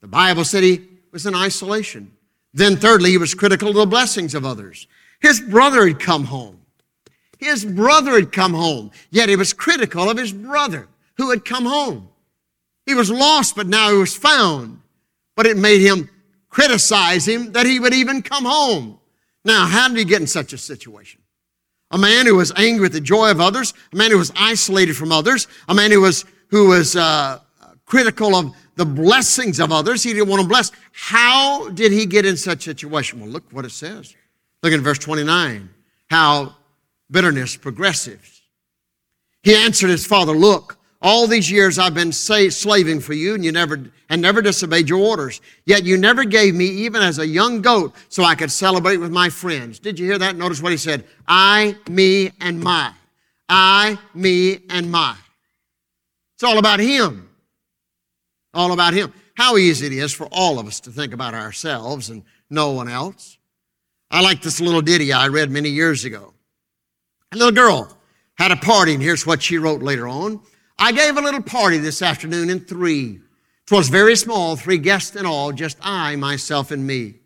The 0.00 0.08
Bible 0.08 0.44
said 0.44 0.62
he 0.62 0.88
was 1.12 1.26
in 1.26 1.34
isolation. 1.34 2.12
Then 2.54 2.76
thirdly, 2.76 3.10
he 3.10 3.18
was 3.18 3.34
critical 3.34 3.68
of 3.68 3.74
the 3.74 3.86
blessings 3.86 4.34
of 4.34 4.44
others. 4.44 4.86
His 5.20 5.40
brother 5.40 5.86
had 5.86 6.00
come 6.00 6.24
home. 6.24 6.60
His 7.38 7.64
brother 7.64 8.12
had 8.12 8.30
come 8.30 8.54
home, 8.54 8.92
yet 9.10 9.28
he 9.28 9.36
was 9.36 9.52
critical 9.52 10.08
of 10.08 10.16
his 10.16 10.32
brother 10.32 10.88
who 11.16 11.30
had 11.30 11.44
come 11.44 11.64
home. 11.64 12.08
He 12.86 12.94
was 12.94 13.10
lost, 13.10 13.56
but 13.56 13.66
now 13.66 13.90
he 13.90 13.96
was 13.98 14.16
found. 14.16 14.80
But 15.34 15.46
it 15.46 15.56
made 15.56 15.80
him 15.80 16.08
criticize 16.48 17.26
him 17.26 17.52
that 17.52 17.66
he 17.66 17.80
would 17.80 17.94
even 17.94 18.22
come 18.22 18.44
home. 18.44 18.98
Now, 19.44 19.66
how 19.66 19.88
did 19.88 19.98
he 19.98 20.04
get 20.04 20.20
in 20.20 20.26
such 20.26 20.52
a 20.52 20.58
situation? 20.58 21.20
A 21.90 21.98
man 21.98 22.26
who 22.26 22.36
was 22.36 22.52
angry 22.56 22.82
with 22.82 22.92
the 22.92 23.00
joy 23.00 23.30
of 23.30 23.40
others, 23.40 23.74
a 23.92 23.96
man 23.96 24.10
who 24.10 24.18
was 24.18 24.32
isolated 24.36 24.96
from 24.96 25.12
others, 25.12 25.46
a 25.68 25.74
man 25.74 25.90
who 25.90 26.00
was, 26.00 26.24
who 26.48 26.68
was 26.68 26.96
uh, 26.96 27.40
critical 27.84 28.34
of 28.34 28.54
the 28.76 28.86
blessings 28.86 29.60
of 29.60 29.72
others. 29.72 30.02
He 30.02 30.12
didn't 30.12 30.28
want 30.28 30.42
to 30.42 30.48
bless. 30.48 30.72
How 30.92 31.68
did 31.70 31.92
he 31.92 32.06
get 32.06 32.24
in 32.24 32.36
such 32.36 32.66
a 32.66 32.70
situation? 32.70 33.20
Well, 33.20 33.28
look 33.28 33.44
what 33.52 33.64
it 33.64 33.72
says. 33.72 34.14
Look 34.62 34.72
at 34.72 34.80
verse 34.80 34.98
29. 34.98 35.68
How 36.08 36.56
bitterness 37.10 37.56
progresses. 37.56 38.42
He 39.42 39.54
answered 39.54 39.90
his 39.90 40.06
father, 40.06 40.32
Look, 40.32 40.78
all 41.02 41.26
these 41.26 41.50
years 41.50 41.78
I've 41.78 41.94
been 41.94 42.12
slaving 42.12 43.00
for 43.00 43.12
you 43.12 43.34
and 43.34 43.44
you 43.44 43.50
never, 43.50 43.82
and 44.08 44.22
never 44.22 44.40
disobeyed 44.40 44.88
your 44.88 45.00
orders. 45.00 45.40
Yet 45.66 45.84
you 45.84 45.96
never 45.96 46.24
gave 46.24 46.54
me 46.54 46.66
even 46.66 47.02
as 47.02 47.18
a 47.18 47.26
young 47.26 47.60
goat 47.60 47.94
so 48.08 48.22
I 48.22 48.36
could 48.36 48.52
celebrate 48.52 48.98
with 48.98 49.10
my 49.10 49.28
friends. 49.28 49.78
Did 49.80 49.98
you 49.98 50.06
hear 50.06 50.18
that? 50.18 50.36
Notice 50.36 50.62
what 50.62 50.72
he 50.72 50.78
said. 50.78 51.04
I, 51.26 51.76
me, 51.90 52.30
and 52.40 52.60
my. 52.60 52.92
I, 53.48 53.98
me, 54.14 54.60
and 54.70 54.90
my. 54.90 55.16
It's 56.34 56.44
all 56.44 56.58
about 56.58 56.78
him. 56.78 57.28
All 58.54 58.72
about 58.72 58.94
him. 58.94 59.12
How 59.34 59.56
easy 59.56 59.86
it 59.86 59.92
is 59.92 60.12
for 60.12 60.28
all 60.30 60.58
of 60.58 60.66
us 60.66 60.80
to 60.80 60.90
think 60.90 61.12
about 61.12 61.34
ourselves 61.34 62.10
and 62.10 62.22
no 62.48 62.70
one 62.70 62.88
else. 62.88 63.38
I 64.10 64.20
like 64.20 64.42
this 64.42 64.60
little 64.60 64.82
ditty 64.82 65.12
I 65.12 65.28
read 65.28 65.50
many 65.50 65.70
years 65.70 66.04
ago. 66.04 66.34
A 67.32 67.36
little 67.36 67.52
girl 67.52 67.96
had 68.34 68.52
a 68.52 68.56
party, 68.56 68.92
and 68.92 69.02
here's 69.02 69.26
what 69.26 69.42
she 69.42 69.58
wrote 69.58 69.82
later 69.82 70.06
on. 70.06 70.40
I 70.82 70.90
gave 70.90 71.16
a 71.16 71.20
little 71.20 71.40
party 71.40 71.78
this 71.78 72.02
afternoon 72.02 72.50
in 72.50 72.58
three. 72.58 73.20
'Twas 73.66 73.88
very 73.88 74.16
small, 74.16 74.56
three 74.56 74.78
guests 74.78 75.14
in 75.14 75.24
all, 75.24 75.52
just 75.52 75.76
I, 75.80 76.16
myself, 76.16 76.72
and 76.72 76.84
me. 76.84 77.20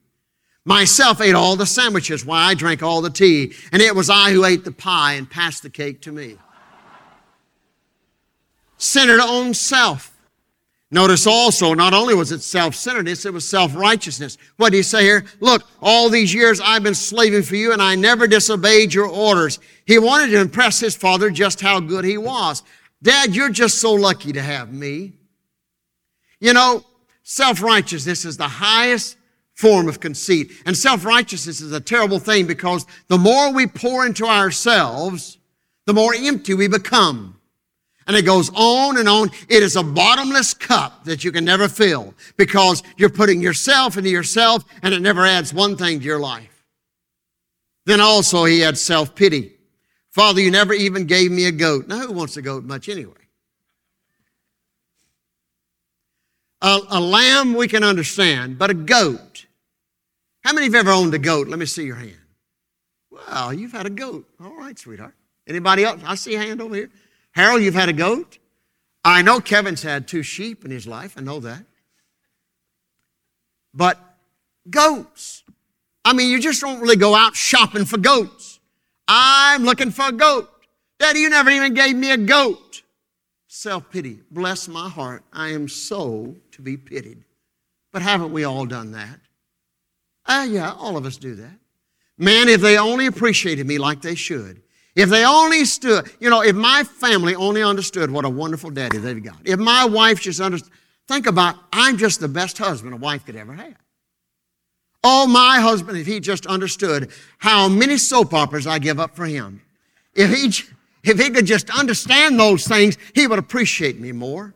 Myself 0.66 1.22
ate 1.22 1.34
all 1.34 1.56
the 1.56 1.64
sandwiches 1.64 2.22
while 2.22 2.46
I 2.46 2.52
drank 2.52 2.82
all 2.82 3.00
the 3.00 3.08
tea, 3.08 3.54
and 3.72 3.80
it 3.80 3.96
was 3.96 4.10
I 4.10 4.32
who 4.32 4.44
ate 4.44 4.64
the 4.64 4.72
pie 4.72 5.14
and 5.14 5.30
passed 5.30 5.62
the 5.62 5.70
cake 5.70 6.02
to 6.02 6.12
me. 6.12 6.36
Centered 8.76 9.20
on 9.20 9.54
self. 9.54 10.12
Notice 10.90 11.26
also, 11.26 11.72
not 11.72 11.94
only 11.94 12.14
was 12.14 12.32
it 12.32 12.42
self-centeredness, 12.42 13.25
it 13.25 13.32
was 13.32 13.48
self-righteousness. 13.48 14.36
What 14.58 14.70
do 14.70 14.76
you 14.76 14.82
say 14.82 15.02
here? 15.02 15.25
Look, 15.40 15.62
all 15.80 16.10
these 16.10 16.34
years 16.34 16.60
I've 16.60 16.82
been 16.82 16.94
slaving 16.94 17.42
for 17.42 17.56
you 17.56 17.72
and 17.72 17.80
I 17.80 17.94
never 17.94 18.26
disobeyed 18.26 18.92
your 18.92 19.06
orders. 19.06 19.58
He 19.86 19.98
wanted 19.98 20.30
to 20.32 20.40
impress 20.40 20.78
his 20.78 20.94
father 20.94 21.30
just 21.30 21.62
how 21.62 21.80
good 21.80 22.04
he 22.04 22.18
was. 22.18 22.62
Dad, 23.06 23.36
you're 23.36 23.50
just 23.50 23.78
so 23.78 23.92
lucky 23.92 24.32
to 24.32 24.42
have 24.42 24.72
me. 24.72 25.12
You 26.40 26.52
know, 26.52 26.84
self 27.22 27.62
righteousness 27.62 28.25
is 28.25 28.36
the 28.36 28.48
highest 28.48 29.16
form 29.54 29.88
of 29.88 30.00
conceit. 30.00 30.50
And 30.66 30.76
self 30.76 31.04
righteousness 31.04 31.60
is 31.60 31.70
a 31.70 31.80
terrible 31.80 32.18
thing 32.18 32.48
because 32.48 32.84
the 33.06 33.16
more 33.16 33.52
we 33.52 33.68
pour 33.68 34.04
into 34.04 34.26
ourselves, 34.26 35.38
the 35.84 35.94
more 35.94 36.16
empty 36.16 36.54
we 36.54 36.66
become. 36.66 37.38
And 38.08 38.16
it 38.16 38.22
goes 38.22 38.50
on 38.56 38.98
and 38.98 39.08
on. 39.08 39.30
It 39.48 39.62
is 39.62 39.76
a 39.76 39.84
bottomless 39.84 40.52
cup 40.52 41.04
that 41.04 41.22
you 41.22 41.30
can 41.30 41.44
never 41.44 41.68
fill 41.68 42.12
because 42.36 42.82
you're 42.96 43.08
putting 43.08 43.40
yourself 43.40 43.96
into 43.96 44.10
yourself 44.10 44.64
and 44.82 44.92
it 44.92 45.00
never 45.00 45.25
adds 45.25 45.54
one 45.54 45.76
thing 45.76 46.00
to 46.00 46.04
your 46.04 46.18
life. 46.18 46.64
Then 47.84 48.00
also 48.00 48.46
he 48.46 48.58
had 48.58 48.76
self 48.76 49.14
pity. 49.14 49.55
Father, 50.16 50.40
you 50.40 50.50
never 50.50 50.73
even 50.73 51.04
gave 51.04 51.30
me 51.30 51.44
a 51.44 51.52
goat. 51.52 51.88
Now, 51.88 51.99
who 51.99 52.12
wants 52.14 52.38
a 52.38 52.42
goat 52.42 52.64
much 52.64 52.88
anyway? 52.88 53.12
A, 56.62 56.80
a, 56.88 57.00
lamb 57.00 57.52
we 57.52 57.68
can 57.68 57.85
understand, 57.85 58.58
but 58.58 58.70
a 58.70 58.75
goat. 58.75 59.44
How 60.42 60.54
many 60.54 60.68
have 60.68 60.75
ever 60.75 60.90
owned 60.90 61.12
a 61.12 61.18
goat? 61.18 61.49
Let 61.49 61.58
me 61.58 61.66
see 61.66 61.85
your 61.85 61.96
hand. 61.96 62.16
Well, 63.11 63.52
you've 63.52 63.73
had 63.73 63.85
a 63.85 63.90
goat. 63.90 64.26
All 64.42 64.56
right, 64.56 64.78
sweetheart. 64.78 65.12
Anybody 65.46 65.85
else? 65.85 66.00
I 66.02 66.14
see 66.14 66.35
a 66.35 66.38
hand 66.38 66.62
over 66.62 66.75
here. 66.75 66.90
Harold, 67.32 67.61
you've 67.61 67.75
had 67.75 67.90
a 67.90 67.92
goat? 67.92 68.38
I 69.04 69.20
know 69.20 69.38
Kevin's 69.38 69.82
had 69.82 70.08
two 70.08 70.23
sheep 70.23 70.64
in 70.64 70.70
his 70.70 70.87
life. 70.87 71.16
I 71.18 71.20
know 71.20 71.40
that. 71.40 71.62
But 73.75 74.00
goats. 74.70 75.44
I 76.06 76.14
mean, 76.14 76.30
you 76.30 76.40
just 76.40 76.62
don't 76.62 76.80
really 76.80 76.96
go 76.96 77.14
out 77.14 77.37
shopping 77.37 77.85
for 77.85 77.99
goats. 77.99 78.55
I'm 79.08 79.64
looking 79.64 79.90
for 79.90 80.08
a 80.08 80.12
goat. 80.12 80.50
Daddy, 80.98 81.20
you 81.20 81.30
never 81.30 81.50
even 81.50 81.75
gave 81.75 81.96
me 81.96 82.10
a 82.10 82.16
goat. 82.16 82.82
Self 83.48 83.90
pity. 83.90 84.20
Bless 84.30 84.68
my 84.68 84.88
heart. 84.88 85.25
I 85.32 85.48
am 85.48 85.68
so 85.68 86.36
to 86.52 86.62
be 86.62 86.76
pitied. 86.76 87.25
But 87.92 88.02
haven't 88.02 88.32
we 88.32 88.44
all 88.44 88.66
done 88.66 88.92
that? 88.92 89.20
Ah, 90.26 90.40
uh, 90.40 90.44
yeah, 90.44 90.72
all 90.72 90.96
of 90.96 91.06
us 91.06 91.16
do 91.16 91.34
that. 91.36 91.58
Man, 92.18 92.48
if 92.48 92.60
they 92.60 92.78
only 92.78 93.06
appreciated 93.06 93.66
me 93.66 93.78
like 93.78 94.00
they 94.00 94.14
should, 94.14 94.62
if 94.94 95.10
they 95.10 95.25
only 95.25 95.64
stood, 95.66 96.10
you 96.18 96.30
know, 96.30 96.42
if 96.42 96.56
my 96.56 96.82
family 96.82 97.34
only 97.34 97.62
understood 97.62 98.10
what 98.10 98.25
a 98.25 98.28
wonderful 98.30 98.70
daddy 98.70 98.98
they've 98.98 99.22
got, 99.22 99.36
if 99.44 99.58
my 99.58 99.84
wife 99.84 100.20
just 100.20 100.40
understood, 100.40 100.72
think 101.06 101.26
about, 101.26 101.56
I'm 101.72 101.98
just 101.98 102.20
the 102.20 102.28
best 102.28 102.56
husband 102.58 102.94
a 102.94 102.96
wife 102.96 103.26
could 103.26 103.36
ever 103.36 103.52
have. 103.52 103.76
Oh, 105.08 105.28
my 105.28 105.60
husband, 105.60 105.96
if 105.98 106.04
he 106.08 106.18
just 106.18 106.46
understood 106.46 107.12
how 107.38 107.68
many 107.68 107.96
soap 107.96 108.34
operas 108.34 108.66
I 108.66 108.80
give 108.80 108.98
up 108.98 109.14
for 109.14 109.25
him. 109.25 109.62
If 110.16 110.34
he, 110.34 110.46
if 111.08 111.20
he 111.20 111.30
could 111.30 111.46
just 111.46 111.70
understand 111.70 112.40
those 112.40 112.66
things, 112.66 112.98
he 113.14 113.28
would 113.28 113.38
appreciate 113.38 114.00
me 114.00 114.10
more. 114.10 114.52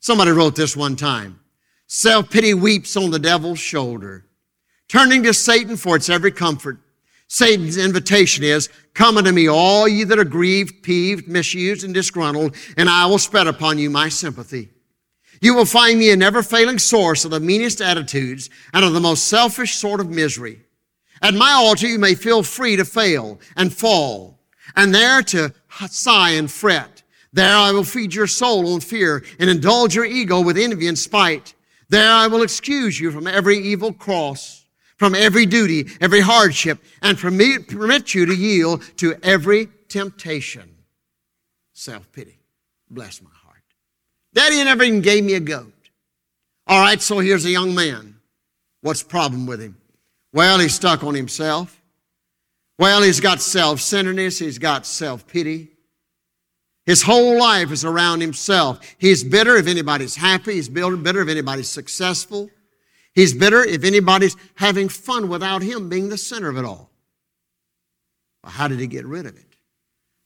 Somebody 0.00 0.30
wrote 0.30 0.56
this 0.56 0.74
one 0.74 0.96
time. 0.96 1.40
Self-pity 1.86 2.54
weeps 2.54 2.96
on 2.96 3.10
the 3.10 3.18
devil's 3.18 3.58
shoulder, 3.58 4.24
turning 4.88 5.22
to 5.24 5.34
Satan 5.34 5.76
for 5.76 5.96
its 5.96 6.08
every 6.08 6.32
comfort. 6.32 6.78
Satan's 7.26 7.76
invitation 7.76 8.44
is, 8.44 8.70
Come 8.94 9.18
unto 9.18 9.32
me, 9.32 9.50
all 9.50 9.86
ye 9.86 10.04
that 10.04 10.18
are 10.18 10.24
grieved, 10.24 10.82
peeved, 10.82 11.28
misused, 11.28 11.84
and 11.84 11.92
disgruntled, 11.92 12.56
and 12.78 12.88
I 12.88 13.04
will 13.04 13.18
spread 13.18 13.46
upon 13.46 13.76
you 13.76 13.90
my 13.90 14.08
sympathy. 14.08 14.70
You 15.40 15.54
will 15.54 15.64
find 15.64 15.98
me 15.98 16.10
a 16.10 16.16
never 16.16 16.42
failing 16.42 16.78
source 16.78 17.24
of 17.24 17.30
the 17.30 17.40
meanest 17.40 17.80
attitudes 17.80 18.50
and 18.72 18.84
of 18.84 18.92
the 18.92 19.00
most 19.00 19.26
selfish 19.26 19.76
sort 19.76 20.00
of 20.00 20.10
misery. 20.10 20.62
At 21.22 21.34
my 21.34 21.52
altar, 21.52 21.86
you 21.86 21.98
may 21.98 22.14
feel 22.14 22.42
free 22.42 22.76
to 22.76 22.84
fail 22.84 23.40
and 23.56 23.72
fall, 23.72 24.38
and 24.76 24.94
there 24.94 25.22
to 25.22 25.52
sigh 25.88 26.30
and 26.30 26.50
fret. 26.50 27.02
There 27.32 27.56
I 27.56 27.72
will 27.72 27.84
feed 27.84 28.14
your 28.14 28.26
soul 28.26 28.72
on 28.72 28.80
fear 28.80 29.24
and 29.38 29.50
indulge 29.50 29.94
your 29.94 30.04
ego 30.04 30.40
with 30.40 30.56
envy 30.56 30.88
and 30.88 30.98
spite. 30.98 31.54
There 31.88 32.10
I 32.10 32.26
will 32.26 32.42
excuse 32.42 32.98
you 32.98 33.10
from 33.10 33.26
every 33.26 33.58
evil 33.58 33.92
cross, 33.92 34.64
from 34.96 35.14
every 35.14 35.46
duty, 35.46 35.88
every 36.00 36.20
hardship, 36.20 36.78
and 37.02 37.18
permit 37.18 38.14
you 38.14 38.26
to 38.26 38.34
yield 38.34 38.82
to 38.98 39.14
every 39.22 39.68
temptation. 39.88 40.76
Self 41.72 42.10
pity. 42.12 42.38
Bless 42.90 43.22
my 43.22 43.30
heart. 43.30 43.47
Daddy 44.38 44.62
never 44.62 44.84
even 44.84 45.00
gave 45.00 45.24
me 45.24 45.34
a 45.34 45.40
goat. 45.40 45.90
All 46.68 46.80
right, 46.80 47.02
so 47.02 47.18
here's 47.18 47.44
a 47.44 47.50
young 47.50 47.74
man. 47.74 48.20
What's 48.82 49.02
the 49.02 49.08
problem 49.08 49.46
with 49.46 49.60
him? 49.60 49.76
Well, 50.32 50.60
he's 50.60 50.76
stuck 50.76 51.02
on 51.02 51.16
himself. 51.16 51.82
Well, 52.78 53.02
he's 53.02 53.18
got 53.18 53.40
self 53.40 53.80
centeredness, 53.80 54.38
he's 54.38 54.60
got 54.60 54.86
self 54.86 55.26
pity. 55.26 55.72
His 56.86 57.02
whole 57.02 57.36
life 57.36 57.72
is 57.72 57.84
around 57.84 58.20
himself. 58.20 58.78
He's 58.98 59.24
bitter 59.24 59.56
if 59.56 59.66
anybody's 59.66 60.14
happy, 60.14 60.52
he's 60.52 60.68
bitter 60.68 61.20
if 61.20 61.28
anybody's 61.28 61.68
successful. 61.68 62.48
He's 63.14 63.34
bitter 63.34 63.64
if 63.64 63.82
anybody's 63.82 64.36
having 64.54 64.88
fun 64.88 65.28
without 65.28 65.62
him 65.62 65.88
being 65.88 66.10
the 66.10 66.16
center 66.16 66.48
of 66.48 66.56
it 66.56 66.64
all. 66.64 66.92
Well, 68.44 68.52
how 68.52 68.68
did 68.68 68.78
he 68.78 68.86
get 68.86 69.04
rid 69.04 69.26
of 69.26 69.36
it? 69.36 69.56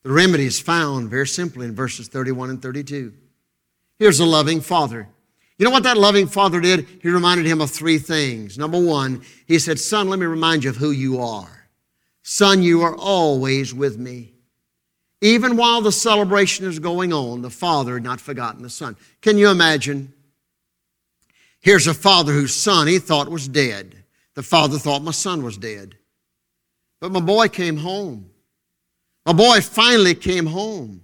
The 0.02 0.12
remedy 0.12 0.44
is 0.44 0.60
found 0.60 1.08
very 1.08 1.26
simply 1.26 1.64
in 1.64 1.74
verses 1.74 2.08
31 2.08 2.50
and 2.50 2.60
32. 2.60 3.14
Here's 3.98 4.20
a 4.20 4.24
loving 4.24 4.60
father. 4.60 5.08
You 5.58 5.64
know 5.64 5.70
what 5.70 5.84
that 5.84 5.96
loving 5.96 6.26
father 6.26 6.60
did? 6.60 6.88
He 7.02 7.08
reminded 7.08 7.46
him 7.46 7.60
of 7.60 7.70
three 7.70 7.98
things. 7.98 8.58
Number 8.58 8.80
one, 8.80 9.22
he 9.46 9.58
said, 9.58 9.78
Son, 9.78 10.08
let 10.08 10.18
me 10.18 10.26
remind 10.26 10.64
you 10.64 10.70
of 10.70 10.76
who 10.76 10.90
you 10.90 11.20
are. 11.20 11.68
Son, 12.22 12.62
you 12.62 12.82
are 12.82 12.96
always 12.96 13.72
with 13.72 13.98
me. 13.98 14.32
Even 15.20 15.56
while 15.56 15.80
the 15.80 15.92
celebration 15.92 16.66
is 16.66 16.80
going 16.80 17.12
on, 17.12 17.42
the 17.42 17.50
father 17.50 17.94
had 17.94 18.02
not 18.02 18.20
forgotten 18.20 18.62
the 18.62 18.70
son. 18.70 18.96
Can 19.20 19.38
you 19.38 19.50
imagine? 19.50 20.12
Here's 21.60 21.86
a 21.86 21.94
father 21.94 22.32
whose 22.32 22.54
son 22.54 22.88
he 22.88 22.98
thought 22.98 23.28
was 23.28 23.46
dead. 23.46 24.02
The 24.34 24.42
father 24.42 24.78
thought 24.78 25.02
my 25.02 25.12
son 25.12 25.44
was 25.44 25.56
dead. 25.56 25.96
But 27.00 27.12
my 27.12 27.20
boy 27.20 27.48
came 27.48 27.76
home. 27.76 28.30
My 29.24 29.32
boy 29.32 29.60
finally 29.60 30.16
came 30.16 30.46
home. 30.46 31.02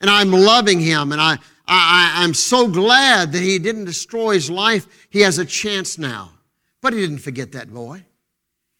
And 0.00 0.10
I'm 0.10 0.30
loving 0.30 0.78
him, 0.78 1.12
and 1.12 1.20
I, 1.20 1.38
I, 1.68 2.24
I'm 2.24 2.34
so 2.34 2.66
glad 2.66 3.32
that 3.32 3.42
he 3.42 3.58
didn't 3.58 3.84
destroy 3.84 4.34
his 4.34 4.50
life. 4.50 4.86
He 5.10 5.20
has 5.20 5.38
a 5.38 5.44
chance 5.44 5.98
now. 5.98 6.32
But 6.80 6.94
he 6.94 7.00
didn't 7.00 7.18
forget 7.18 7.52
that 7.52 7.72
boy. 7.72 8.06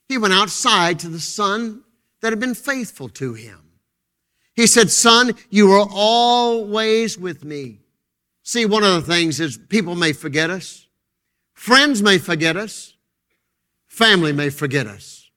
He 0.08 0.18
went 0.18 0.34
outside 0.34 0.98
to 1.00 1.08
the 1.08 1.20
son 1.20 1.82
that 2.20 2.32
had 2.32 2.40
been 2.40 2.54
faithful 2.54 3.08
to 3.10 3.34
him. 3.34 3.60
He 4.54 4.66
said, 4.66 4.90
Son, 4.90 5.34
you 5.50 5.70
are 5.72 5.86
always 5.90 7.18
with 7.18 7.44
me. 7.44 7.80
See, 8.42 8.64
one 8.64 8.82
of 8.82 8.94
the 8.94 9.12
things 9.12 9.38
is 9.40 9.58
people 9.58 9.94
may 9.94 10.12
forget 10.12 10.48
us, 10.48 10.86
friends 11.52 12.02
may 12.02 12.16
forget 12.16 12.56
us, 12.56 12.94
family 13.86 14.32
may 14.32 14.48
forget 14.48 14.86
us, 14.86 15.30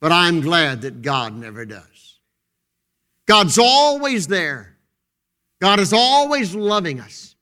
but 0.00 0.12
I'm 0.12 0.40
glad 0.40 0.82
that 0.82 1.02
God 1.02 1.34
never 1.34 1.66
does. 1.66 2.20
God's 3.26 3.58
always 3.58 4.28
there. 4.28 4.69
God 5.60 5.78
is 5.78 5.92
always 5.92 6.54
loving 6.54 7.00
us. 7.00 7.36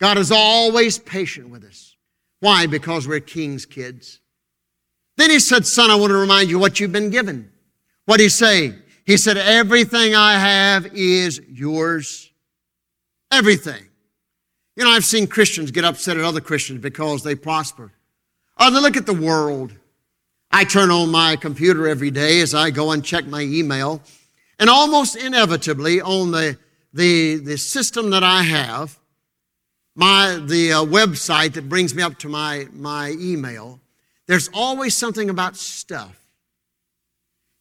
God 0.00 0.18
is 0.18 0.32
always 0.32 0.98
patient 0.98 1.50
with 1.50 1.64
us. 1.64 1.96
Why? 2.40 2.66
Because 2.66 3.06
we're 3.06 3.20
king's 3.20 3.66
kids. 3.66 4.20
Then 5.16 5.30
he 5.30 5.38
said, 5.38 5.66
Son, 5.66 5.90
I 5.90 5.94
want 5.94 6.10
to 6.10 6.16
remind 6.16 6.48
you 6.48 6.58
what 6.58 6.80
you've 6.80 6.92
been 6.92 7.10
given. 7.10 7.50
What 8.06 8.16
did 8.16 8.24
he 8.24 8.28
say? 8.30 8.74
He 9.04 9.16
said, 9.16 9.36
Everything 9.36 10.14
I 10.14 10.38
have 10.38 10.86
is 10.94 11.40
yours. 11.48 12.30
Everything. 13.30 13.84
You 14.76 14.84
know, 14.84 14.90
I've 14.90 15.04
seen 15.04 15.26
Christians 15.26 15.70
get 15.70 15.84
upset 15.84 16.16
at 16.16 16.24
other 16.24 16.40
Christians 16.40 16.80
because 16.80 17.22
they 17.22 17.34
prosper. 17.34 17.92
Uh, 18.56 18.68
oh, 18.68 18.74
they 18.74 18.80
look 18.80 18.96
at 18.96 19.06
the 19.06 19.12
world. 19.12 19.74
I 20.50 20.64
turn 20.64 20.90
on 20.90 21.10
my 21.10 21.36
computer 21.36 21.86
every 21.86 22.10
day 22.10 22.40
as 22.40 22.54
I 22.54 22.70
go 22.70 22.90
and 22.90 23.04
check 23.04 23.26
my 23.26 23.42
email, 23.42 24.02
and 24.58 24.70
almost 24.70 25.16
inevitably 25.16 26.00
on 26.00 26.30
the 26.30 26.58
the, 26.92 27.36
the 27.36 27.56
system 27.58 28.10
that 28.10 28.22
I 28.22 28.42
have, 28.42 28.98
my, 29.94 30.40
the 30.44 30.72
uh, 30.72 30.84
website 30.84 31.54
that 31.54 31.68
brings 31.68 31.94
me 31.94 32.02
up 32.02 32.18
to 32.20 32.28
my, 32.28 32.66
my 32.72 33.14
email, 33.18 33.80
there's 34.26 34.48
always 34.54 34.96
something 34.96 35.30
about 35.30 35.56
stuff. 35.56 36.16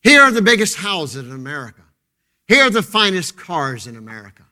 Here 0.02 0.22
are 0.22 0.32
the 0.32 0.42
biggest 0.42 0.78
houses 0.78 1.28
in 1.28 1.32
America. 1.32 1.82
Here 2.48 2.64
are 2.64 2.70
the 2.70 2.82
finest 2.82 3.38
cars 3.38 3.88
in 3.88 3.96
America. 3.96 4.44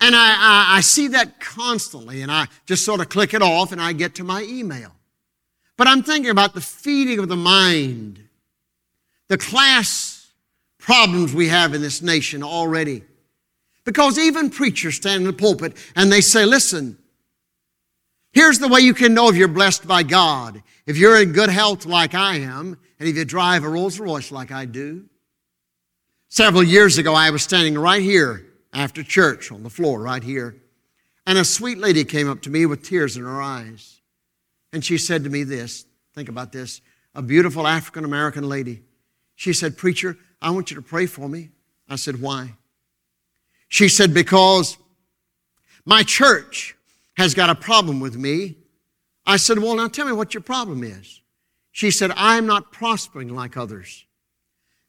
And 0.00 0.14
I, 0.14 0.28
I, 0.28 0.76
I, 0.76 0.80
see 0.80 1.08
that 1.08 1.40
constantly, 1.40 2.22
and 2.22 2.30
I 2.30 2.46
just 2.66 2.84
sort 2.84 3.00
of 3.00 3.08
click 3.08 3.34
it 3.34 3.42
off 3.42 3.72
and 3.72 3.80
I 3.80 3.92
get 3.92 4.14
to 4.16 4.24
my 4.24 4.42
email. 4.42 4.92
But 5.76 5.86
I'm 5.86 6.02
thinking 6.02 6.30
about 6.30 6.54
the 6.54 6.60
feeding 6.60 7.18
of 7.18 7.28
the 7.28 7.36
mind, 7.36 8.20
the 9.28 9.38
class 9.38 10.30
problems 10.78 11.34
we 11.34 11.48
have 11.48 11.74
in 11.74 11.82
this 11.82 12.00
nation 12.00 12.42
already. 12.42 13.02
Because 13.88 14.18
even 14.18 14.50
preachers 14.50 14.96
stand 14.96 15.22
in 15.22 15.26
the 15.26 15.32
pulpit 15.32 15.74
and 15.96 16.12
they 16.12 16.20
say, 16.20 16.44
listen, 16.44 16.98
here's 18.32 18.58
the 18.58 18.68
way 18.68 18.80
you 18.80 18.92
can 18.92 19.14
know 19.14 19.30
if 19.30 19.36
you're 19.36 19.48
blessed 19.48 19.88
by 19.88 20.02
God. 20.02 20.62
If 20.84 20.98
you're 20.98 21.18
in 21.22 21.32
good 21.32 21.48
health 21.48 21.86
like 21.86 22.14
I 22.14 22.36
am, 22.36 22.76
and 22.98 23.08
if 23.08 23.16
you 23.16 23.24
drive 23.24 23.64
a 23.64 23.68
Rolls 23.70 23.98
Royce 23.98 24.30
like 24.30 24.52
I 24.52 24.66
do. 24.66 25.06
Several 26.28 26.62
years 26.62 26.98
ago, 26.98 27.14
I 27.14 27.30
was 27.30 27.42
standing 27.42 27.78
right 27.78 28.02
here 28.02 28.44
after 28.74 29.02
church 29.02 29.50
on 29.50 29.62
the 29.62 29.70
floor 29.70 30.02
right 30.02 30.22
here. 30.22 30.54
And 31.26 31.38
a 31.38 31.44
sweet 31.44 31.78
lady 31.78 32.04
came 32.04 32.28
up 32.28 32.42
to 32.42 32.50
me 32.50 32.66
with 32.66 32.82
tears 32.82 33.16
in 33.16 33.24
her 33.24 33.40
eyes. 33.40 34.02
And 34.70 34.84
she 34.84 34.98
said 34.98 35.24
to 35.24 35.30
me 35.30 35.44
this 35.44 35.86
think 36.14 36.28
about 36.28 36.52
this 36.52 36.82
a 37.14 37.22
beautiful 37.22 37.66
African 37.66 38.04
American 38.04 38.46
lady. 38.46 38.82
She 39.34 39.54
said, 39.54 39.78
Preacher, 39.78 40.18
I 40.42 40.50
want 40.50 40.70
you 40.70 40.74
to 40.74 40.82
pray 40.82 41.06
for 41.06 41.26
me. 41.26 41.52
I 41.88 41.96
said, 41.96 42.20
Why? 42.20 42.52
She 43.68 43.88
said, 43.88 44.12
Because 44.12 44.76
my 45.84 46.02
church 46.02 46.76
has 47.16 47.34
got 47.34 47.50
a 47.50 47.54
problem 47.54 48.00
with 48.00 48.16
me. 48.16 48.56
I 49.26 49.36
said, 49.36 49.58
Well, 49.58 49.76
now 49.76 49.88
tell 49.88 50.06
me 50.06 50.12
what 50.12 50.34
your 50.34 50.42
problem 50.42 50.82
is. 50.82 51.20
She 51.70 51.90
said, 51.90 52.10
I'm 52.16 52.46
not 52.46 52.72
prospering 52.72 53.34
like 53.34 53.56
others. 53.56 54.04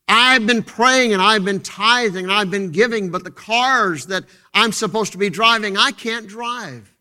I've 0.07 0.47
been 0.47 0.63
praying 0.63 1.13
and 1.13 1.21
I've 1.21 1.45
been 1.45 1.59
tithing 1.59 2.25
and 2.25 2.33
I've 2.33 2.49
been 2.49 2.71
giving, 2.71 3.11
but 3.11 3.23
the 3.23 3.31
cars 3.31 4.07
that 4.07 4.23
I'm 4.55 4.71
supposed 4.71 5.11
to 5.11 5.19
be 5.19 5.29
driving, 5.29 5.77
I 5.77 5.91
can't 5.91 6.27
drive. 6.27 6.91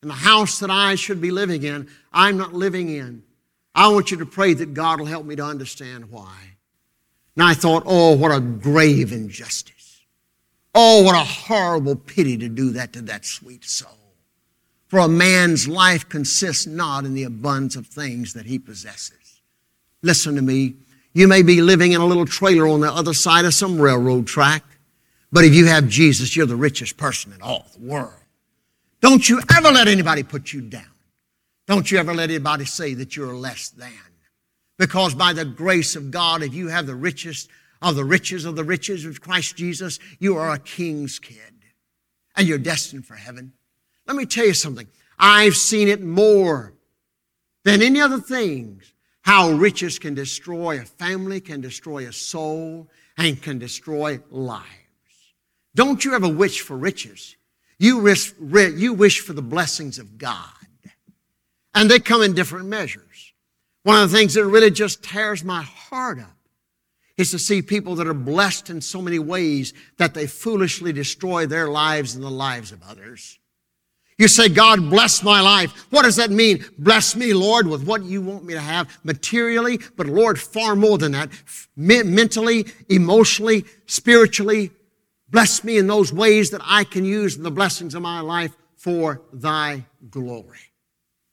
And 0.00 0.10
the 0.10 0.14
house 0.14 0.60
that 0.60 0.70
I 0.70 0.94
should 0.94 1.20
be 1.20 1.30
living 1.30 1.62
in, 1.64 1.88
I'm 2.10 2.38
not 2.38 2.54
living 2.54 2.88
in. 2.88 3.22
I 3.74 3.88
want 3.88 4.10
you 4.10 4.16
to 4.18 4.26
pray 4.26 4.54
that 4.54 4.72
God 4.72 4.98
will 4.98 5.06
help 5.06 5.26
me 5.26 5.36
to 5.36 5.44
understand 5.44 6.10
why. 6.10 6.36
And 7.36 7.42
I 7.42 7.54
thought, 7.54 7.82
oh, 7.84 8.16
what 8.16 8.30
a 8.30 8.40
grave 8.40 9.12
injustice. 9.12 9.77
Oh, 10.74 11.02
what 11.02 11.14
a 11.14 11.24
horrible 11.24 11.96
pity 11.96 12.36
to 12.38 12.48
do 12.48 12.70
that 12.70 12.92
to 12.92 13.02
that 13.02 13.24
sweet 13.24 13.64
soul. 13.64 13.90
For 14.88 15.00
a 15.00 15.08
man's 15.08 15.68
life 15.68 16.08
consists 16.08 16.66
not 16.66 17.04
in 17.04 17.14
the 17.14 17.24
abundance 17.24 17.76
of 17.76 17.86
things 17.86 18.32
that 18.32 18.46
he 18.46 18.58
possesses. 18.58 19.42
Listen 20.02 20.34
to 20.36 20.42
me. 20.42 20.76
You 21.12 21.28
may 21.28 21.42
be 21.42 21.60
living 21.60 21.92
in 21.92 22.00
a 22.00 22.06
little 22.06 22.26
trailer 22.26 22.68
on 22.68 22.80
the 22.80 22.92
other 22.92 23.14
side 23.14 23.44
of 23.44 23.54
some 23.54 23.80
railroad 23.80 24.26
track, 24.26 24.62
but 25.32 25.44
if 25.44 25.54
you 25.54 25.66
have 25.66 25.88
Jesus, 25.88 26.36
you're 26.36 26.46
the 26.46 26.56
richest 26.56 26.96
person 26.96 27.32
in 27.32 27.42
all 27.42 27.66
the 27.74 27.84
world. 27.84 28.12
Don't 29.00 29.28
you 29.28 29.40
ever 29.56 29.70
let 29.70 29.88
anybody 29.88 30.22
put 30.22 30.52
you 30.52 30.60
down. 30.60 30.84
Don't 31.66 31.90
you 31.90 31.98
ever 31.98 32.14
let 32.14 32.30
anybody 32.30 32.64
say 32.64 32.94
that 32.94 33.14
you're 33.14 33.34
less 33.34 33.68
than. 33.68 33.92
Because 34.78 35.14
by 35.14 35.32
the 35.32 35.44
grace 35.44 35.96
of 35.96 36.10
God, 36.10 36.42
if 36.42 36.54
you 36.54 36.68
have 36.68 36.86
the 36.86 36.94
richest 36.94 37.50
of 37.80 37.96
the 37.96 38.04
riches 38.04 38.44
of 38.44 38.56
the 38.56 38.64
riches 38.64 39.04
of 39.04 39.20
Christ 39.20 39.56
Jesus, 39.56 39.98
you 40.18 40.36
are 40.36 40.52
a 40.52 40.58
king's 40.58 41.18
kid 41.18 41.52
and 42.36 42.46
you're 42.46 42.58
destined 42.58 43.04
for 43.04 43.16
heaven. 43.16 43.52
Let 44.06 44.16
me 44.16 44.24
tell 44.24 44.46
you 44.46 44.54
something. 44.54 44.86
I've 45.18 45.56
seen 45.56 45.88
it 45.88 46.00
more 46.00 46.72
than 47.64 47.82
any 47.82 48.00
other 48.00 48.20
things 48.20 48.92
how 49.22 49.50
riches 49.50 49.98
can 49.98 50.14
destroy 50.14 50.80
a 50.80 50.84
family, 50.84 51.40
can 51.40 51.60
destroy 51.60 52.06
a 52.06 52.12
soul, 52.12 52.88
and 53.18 53.42
can 53.42 53.58
destroy 53.58 54.20
lives. 54.30 54.64
Don't 55.74 56.02
you 56.04 56.14
ever 56.14 56.28
wish 56.28 56.62
for 56.62 56.76
riches. 56.76 57.36
You, 57.78 57.98
wish, 57.98 58.32
you 58.40 58.94
wish 58.94 59.20
for 59.20 59.34
the 59.34 59.42
blessings 59.42 59.98
of 59.98 60.16
God. 60.16 60.48
And 61.74 61.90
they 61.90 61.98
come 61.98 62.22
in 62.22 62.34
different 62.34 62.68
measures. 62.68 63.32
One 63.82 64.02
of 64.02 64.10
the 64.10 64.16
things 64.16 64.34
that 64.34 64.46
really 64.46 64.70
just 64.70 65.02
tears 65.02 65.44
my 65.44 65.62
heart 65.62 66.20
up 66.20 66.37
is 67.18 67.32
to 67.32 67.38
see 67.38 67.60
people 67.60 67.96
that 67.96 68.06
are 68.06 68.14
blessed 68.14 68.70
in 68.70 68.80
so 68.80 69.02
many 69.02 69.18
ways 69.18 69.74
that 69.98 70.14
they 70.14 70.26
foolishly 70.26 70.92
destroy 70.92 71.44
their 71.44 71.68
lives 71.68 72.14
and 72.14 72.24
the 72.24 72.30
lives 72.30 72.72
of 72.72 72.80
others. 72.88 73.38
You 74.18 74.28
say, 74.28 74.48
God, 74.48 74.88
bless 74.88 75.22
my 75.22 75.40
life. 75.40 75.86
What 75.90 76.02
does 76.02 76.16
that 76.16 76.30
mean? 76.30 76.64
Bless 76.78 77.14
me, 77.14 77.34
Lord, 77.34 77.66
with 77.66 77.86
what 77.86 78.02
you 78.02 78.22
want 78.22 78.44
me 78.44 78.54
to 78.54 78.60
have 78.60 78.98
materially, 79.04 79.78
but 79.96 80.06
Lord, 80.06 80.40
far 80.40 80.74
more 80.74 80.98
than 80.98 81.12
that, 81.12 81.30
mentally, 81.76 82.66
emotionally, 82.88 83.64
spiritually. 83.86 84.70
Bless 85.28 85.62
me 85.62 85.78
in 85.78 85.86
those 85.86 86.12
ways 86.12 86.50
that 86.50 86.62
I 86.64 86.84
can 86.84 87.04
use 87.04 87.36
the 87.36 87.50
blessings 87.50 87.94
of 87.94 88.02
my 88.02 88.20
life 88.20 88.56
for 88.76 89.22
thy 89.32 89.84
glory. 90.10 90.58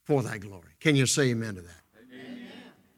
For 0.03 0.21
thy 0.21 0.37
glory. 0.37 0.73
Can 0.79 0.95
you 0.95 1.07
say 1.07 1.29
amen 1.29 1.55
to 1.55 1.61
that? 1.61 1.81
Amen. 2.11 2.49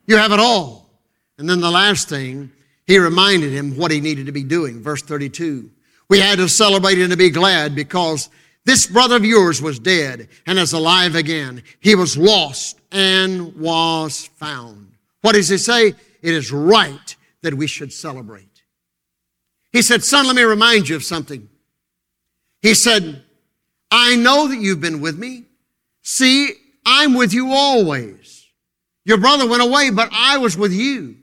You 0.05 0.17
have 0.17 0.33
it 0.33 0.39
all. 0.39 0.89
And 1.37 1.49
then 1.49 1.61
the 1.61 1.71
last 1.71 2.09
thing 2.09 2.51
he 2.87 2.97
reminded 2.97 3.51
him 3.51 3.77
what 3.77 3.91
he 3.91 3.99
needed 3.99 4.25
to 4.25 4.31
be 4.31 4.43
doing. 4.43 4.81
Verse 4.81 5.03
32. 5.03 5.69
We 6.09 6.19
had 6.19 6.37
to 6.37 6.47
celebrate 6.47 6.97
and 6.99 7.11
to 7.11 7.17
be 7.17 7.29
glad 7.29 7.75
because 7.75 8.29
this 8.63 8.87
brother 8.87 9.17
of 9.17 9.25
yours 9.25 9.61
was 9.61 9.77
dead 9.77 10.29
and 10.45 10.57
is 10.57 10.73
alive 10.73 11.13
again. 11.13 11.63
He 11.81 11.95
was 11.95 12.17
lost 12.17 12.79
and 12.91 13.55
was 13.57 14.27
found. 14.37 14.93
What 15.21 15.35
does 15.35 15.49
he 15.49 15.57
say? 15.57 15.87
It 15.87 16.33
is 16.33 16.51
right 16.51 17.15
that 17.41 17.53
we 17.53 17.67
should 17.67 17.91
celebrate. 17.91 18.63
He 19.73 19.81
said, 19.81 20.03
Son, 20.03 20.25
let 20.25 20.35
me 20.35 20.43
remind 20.43 20.87
you 20.87 20.95
of 20.95 21.03
something. 21.03 21.47
He 22.61 22.73
said, 22.73 23.23
I 23.91 24.15
know 24.15 24.47
that 24.47 24.59
you've 24.59 24.81
been 24.81 25.01
with 25.01 25.17
me. 25.17 25.43
See, 26.01 26.53
I'm 26.85 27.13
with 27.13 27.33
you 27.33 27.51
always. 27.51 28.45
Your 29.03 29.17
brother 29.17 29.47
went 29.47 29.61
away, 29.61 29.89
but 29.89 30.09
I 30.11 30.37
was 30.37 30.57
with 30.57 30.71
you. 30.71 31.17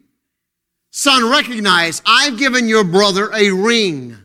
Son, 0.97 1.29
recognize 1.29 2.01
I've 2.07 2.39
given 2.39 2.69
your 2.69 2.85
brother 2.85 3.29
a 3.35 3.51
ring. 3.51 4.17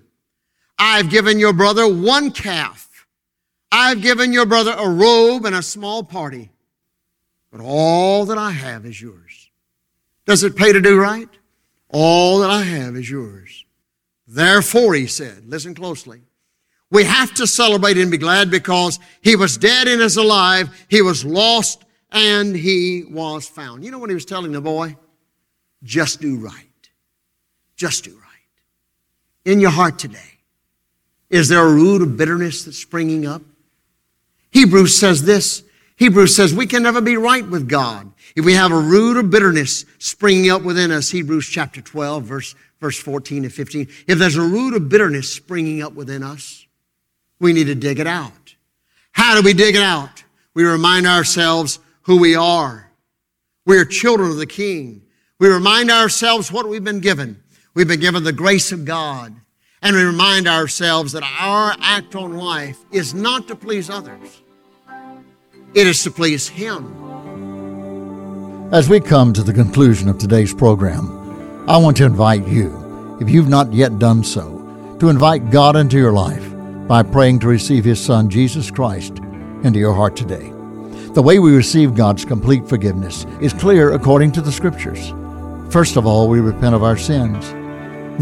I've 0.77 1.09
given 1.09 1.39
your 1.39 1.51
brother 1.51 1.91
one 1.91 2.29
calf. 2.29 3.07
I've 3.71 4.03
given 4.03 4.31
your 4.31 4.45
brother 4.45 4.75
a 4.77 4.87
robe 4.87 5.45
and 5.45 5.55
a 5.55 5.63
small 5.63 6.03
party. 6.03 6.51
But 7.51 7.61
all 7.61 8.25
that 8.25 8.37
I 8.37 8.51
have 8.51 8.85
is 8.85 9.01
yours. 9.01 9.49
Does 10.27 10.43
it 10.43 10.55
pay 10.55 10.71
to 10.71 10.79
do 10.79 10.99
right? 10.99 11.27
All 11.89 12.37
that 12.41 12.51
I 12.51 12.61
have 12.61 12.95
is 12.95 13.09
yours. 13.09 13.65
Therefore, 14.27 14.93
he 14.93 15.07
said, 15.07 15.47
listen 15.47 15.73
closely. 15.73 16.21
We 16.91 17.03
have 17.05 17.33
to 17.33 17.47
celebrate 17.47 17.97
and 17.97 18.11
be 18.11 18.19
glad 18.19 18.51
because 18.51 18.99
he 19.21 19.35
was 19.35 19.57
dead 19.57 19.87
and 19.87 20.03
is 20.03 20.17
alive. 20.17 20.69
He 20.87 21.01
was 21.01 21.25
lost 21.25 21.83
and 22.11 22.55
he 22.55 23.05
was 23.09 23.47
found. 23.47 23.83
You 23.83 23.89
know 23.89 23.97
what 23.97 24.11
he 24.11 24.15
was 24.15 24.25
telling 24.25 24.51
the 24.51 24.61
boy? 24.61 24.95
Just 25.83 26.21
do 26.21 26.37
right. 26.37 26.65
just 27.75 28.03
do 28.03 28.11
right. 28.11 28.25
In 29.45 29.59
your 29.59 29.71
heart 29.71 29.97
today, 29.97 30.39
is 31.29 31.47
there 31.47 31.65
a 31.65 31.73
root 31.73 32.01
of 32.01 32.17
bitterness 32.17 32.65
that's 32.65 32.77
springing 32.77 33.25
up? 33.25 33.41
Hebrews 34.51 34.99
says 34.99 35.23
this. 35.23 35.63
Hebrews 35.95 36.35
says 36.35 36.53
we 36.53 36.65
can 36.65 36.83
never 36.83 37.01
be 37.01 37.17
right 37.17 37.47
with 37.47 37.67
God 37.67 38.11
if 38.35 38.45
we 38.45 38.53
have 38.53 38.71
a 38.71 38.79
root 38.79 39.17
of 39.17 39.29
bitterness 39.29 39.85
springing 39.97 40.49
up 40.49 40.61
within 40.61 40.91
us. 40.91 41.09
Hebrews 41.09 41.47
chapter 41.47 41.81
12, 41.81 42.23
verse, 42.23 42.55
verse 42.79 42.97
14 42.97 43.43
and 43.43 43.53
15. 43.53 43.87
If 44.07 44.17
there's 44.17 44.37
a 44.37 44.41
root 44.41 44.73
of 44.73 44.89
bitterness 44.89 45.33
springing 45.33 45.81
up 45.81 45.93
within 45.93 46.23
us, 46.23 46.65
we 47.39 47.53
need 47.53 47.65
to 47.65 47.75
dig 47.75 47.99
it 47.99 48.07
out. 48.07 48.55
How 49.11 49.35
do 49.35 49.41
we 49.43 49.53
dig 49.53 49.75
it 49.75 49.81
out? 49.81 50.23
We 50.53 50.63
remind 50.63 51.05
ourselves 51.05 51.79
who 52.03 52.17
we 52.17 52.35
are. 52.35 52.89
We 53.65 53.77
are 53.77 53.85
children 53.85 54.31
of 54.31 54.37
the 54.37 54.45
King. 54.45 55.03
We 55.39 55.47
remind 55.47 55.89
ourselves 55.89 56.51
what 56.51 56.67
we've 56.67 56.83
been 56.83 56.99
given. 56.99 57.41
We've 57.73 57.87
been 57.87 58.01
given 58.01 58.25
the 58.25 58.33
grace 58.33 58.73
of 58.73 58.83
God. 58.83 59.33
And 59.81 59.95
we 59.95 60.03
remind 60.03 60.49
ourselves 60.49 61.13
that 61.13 61.23
our 61.23 61.73
act 61.79 62.13
on 62.13 62.35
life 62.35 62.77
is 62.91 63.13
not 63.13 63.47
to 63.47 63.55
please 63.55 63.89
others. 63.89 64.41
It 65.73 65.87
is 65.87 66.03
to 66.03 66.11
please 66.11 66.49
Him. 66.49 66.93
As 68.73 68.89
we 68.89 68.99
come 68.99 69.31
to 69.31 69.41
the 69.41 69.53
conclusion 69.53 70.09
of 70.09 70.17
today's 70.17 70.53
program, 70.53 71.65
I 71.69 71.77
want 71.77 71.95
to 71.97 72.05
invite 72.05 72.45
you, 72.45 73.17
if 73.21 73.29
you've 73.29 73.47
not 73.47 73.71
yet 73.71 73.97
done 73.97 74.25
so, 74.25 74.57
to 74.99 75.07
invite 75.07 75.51
God 75.51 75.77
into 75.77 75.97
your 75.97 76.11
life 76.11 76.45
by 76.85 77.01
praying 77.01 77.39
to 77.39 77.47
receive 77.47 77.85
His 77.85 78.03
Son, 78.03 78.29
Jesus 78.29 78.69
Christ, 78.69 79.19
into 79.63 79.79
your 79.79 79.93
heart 79.93 80.17
today. 80.17 80.51
The 81.13 81.21
way 81.21 81.39
we 81.39 81.55
receive 81.55 81.95
God's 81.95 82.25
complete 82.25 82.67
forgiveness 82.67 83.25
is 83.39 83.53
clear 83.53 83.93
according 83.93 84.33
to 84.33 84.41
the 84.41 84.51
Scriptures. 84.51 85.13
First 85.69 85.97
of 85.97 86.07
all, 86.07 86.27
we 86.27 86.39
repent 86.39 86.73
of 86.73 86.83
our 86.83 86.97
sins. 86.97 87.51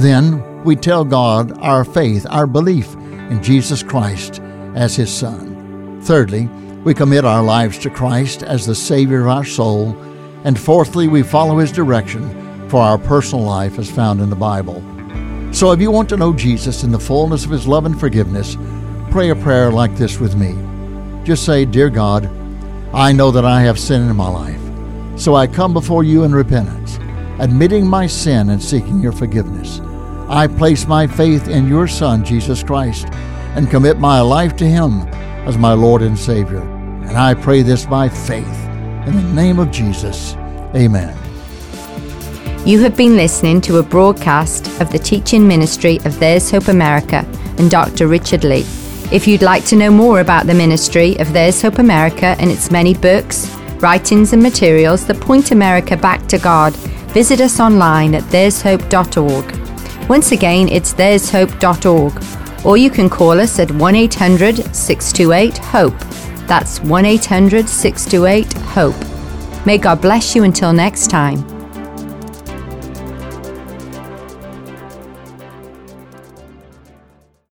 Then 0.01 0.63
we 0.63 0.75
tell 0.75 1.05
God 1.05 1.57
our 1.59 1.85
faith, 1.85 2.25
our 2.29 2.45
belief 2.45 2.93
in 3.29 3.41
Jesus 3.41 3.81
Christ 3.81 4.41
as 4.75 4.95
His 4.95 5.11
Son. 5.11 6.01
Thirdly, 6.01 6.47
we 6.83 6.93
commit 6.93 7.25
our 7.25 7.43
lives 7.43 7.77
to 7.79 7.89
Christ 7.89 8.43
as 8.43 8.65
the 8.65 8.75
Savior 8.75 9.21
of 9.21 9.27
our 9.29 9.45
soul. 9.45 9.97
And 10.43 10.59
fourthly, 10.59 11.07
we 11.07 11.23
follow 11.23 11.57
His 11.57 11.71
direction 11.71 12.69
for 12.69 12.81
our 12.81 12.97
personal 12.97 13.45
life 13.45 13.79
as 13.79 13.89
found 13.89 14.19
in 14.19 14.29
the 14.29 14.35
Bible. 14.35 14.83
So 15.53 15.71
if 15.71 15.79
you 15.79 15.89
want 15.89 16.09
to 16.09 16.17
know 16.17 16.33
Jesus 16.33 16.83
in 16.83 16.91
the 16.91 16.99
fullness 16.99 17.45
of 17.45 17.51
His 17.51 17.65
love 17.65 17.85
and 17.85 17.97
forgiveness, 17.97 18.57
pray 19.09 19.29
a 19.29 19.35
prayer 19.35 19.71
like 19.71 19.95
this 19.95 20.19
with 20.19 20.35
me. 20.35 20.55
Just 21.25 21.45
say, 21.45 21.65
Dear 21.65 21.89
God, 21.89 22.29
I 22.93 23.13
know 23.13 23.31
that 23.31 23.45
I 23.45 23.61
have 23.61 23.79
sin 23.79 24.09
in 24.09 24.15
my 24.15 24.29
life, 24.29 24.61
so 25.19 25.35
I 25.35 25.47
come 25.47 25.73
before 25.73 26.03
you 26.03 26.23
in 26.23 26.35
repentance, 26.35 26.99
admitting 27.39 27.87
my 27.87 28.07
sin 28.07 28.49
and 28.49 28.61
seeking 28.61 28.99
your 28.99 29.11
forgiveness. 29.11 29.79
I 30.29 30.47
place 30.47 30.87
my 30.87 31.07
faith 31.07 31.47
in 31.47 31.67
your 31.67 31.87
Son, 31.87 32.23
Jesus 32.25 32.63
Christ, 32.63 33.07
and 33.55 33.69
commit 33.69 33.97
my 33.97 34.19
life 34.21 34.55
to 34.57 34.65
him 34.65 35.01
as 35.47 35.57
my 35.57 35.73
Lord 35.73 36.01
and 36.01 36.17
Savior. 36.17 36.61
And 36.61 37.17
I 37.17 37.33
pray 37.33 37.61
this 37.61 37.85
by 37.85 38.09
faith. 38.09 38.67
In 39.07 39.15
the 39.15 39.33
name 39.33 39.59
of 39.59 39.71
Jesus, 39.71 40.35
amen. 40.75 41.17
You 42.65 42.81
have 42.81 42.97
been 42.97 43.15
listening 43.15 43.61
to 43.61 43.77
a 43.77 43.83
broadcast 43.83 44.67
of 44.81 44.91
the 44.91 44.99
teaching 44.99 45.47
ministry 45.47 45.99
of 46.03 46.19
There's 46.19 46.51
Hope 46.51 46.67
America 46.67 47.25
and 47.57 47.71
Dr. 47.71 48.07
Richard 48.07 48.43
Lee. 48.43 48.65
If 49.09 49.25
you'd 49.25 49.41
like 49.41 49.63
to 49.67 49.77
know 49.77 49.89
more 49.89 50.19
about 50.19 50.47
the 50.47 50.53
ministry 50.53 51.15
of 51.19 51.31
There's 51.31 51.61
Hope 51.61 51.79
America 51.79 52.35
and 52.39 52.51
its 52.51 52.69
many 52.69 52.93
books, 52.93 53.49
writings, 53.79 54.33
and 54.33 54.43
materials 54.43 55.07
that 55.07 55.21
point 55.21 55.51
America 55.51 55.95
back 55.95 56.27
to 56.27 56.37
God, 56.37 56.73
visit 57.17 57.41
us 57.41 57.59
online 57.59 58.13
at 58.13 58.21
there'shope.org. 58.25 60.07
Once 60.07 60.31
again, 60.33 60.67
it's 60.67 60.93
there'shope.org, 60.93 62.13
or 62.63 62.77
you 62.77 62.91
can 62.91 63.09
call 63.09 63.39
us 63.39 63.57
at 63.57 63.71
1 63.71 63.95
800 63.95 64.57
628 64.75 65.57
HOPE. 65.57 65.99
That's 66.45 66.79
1 66.81 67.05
800 67.05 67.67
628 67.67 68.53
HOPE. 68.75 69.65
May 69.65 69.79
God 69.79 69.99
bless 69.99 70.35
you 70.35 70.43
until 70.43 70.71
next 70.73 71.07
time. 71.07 71.56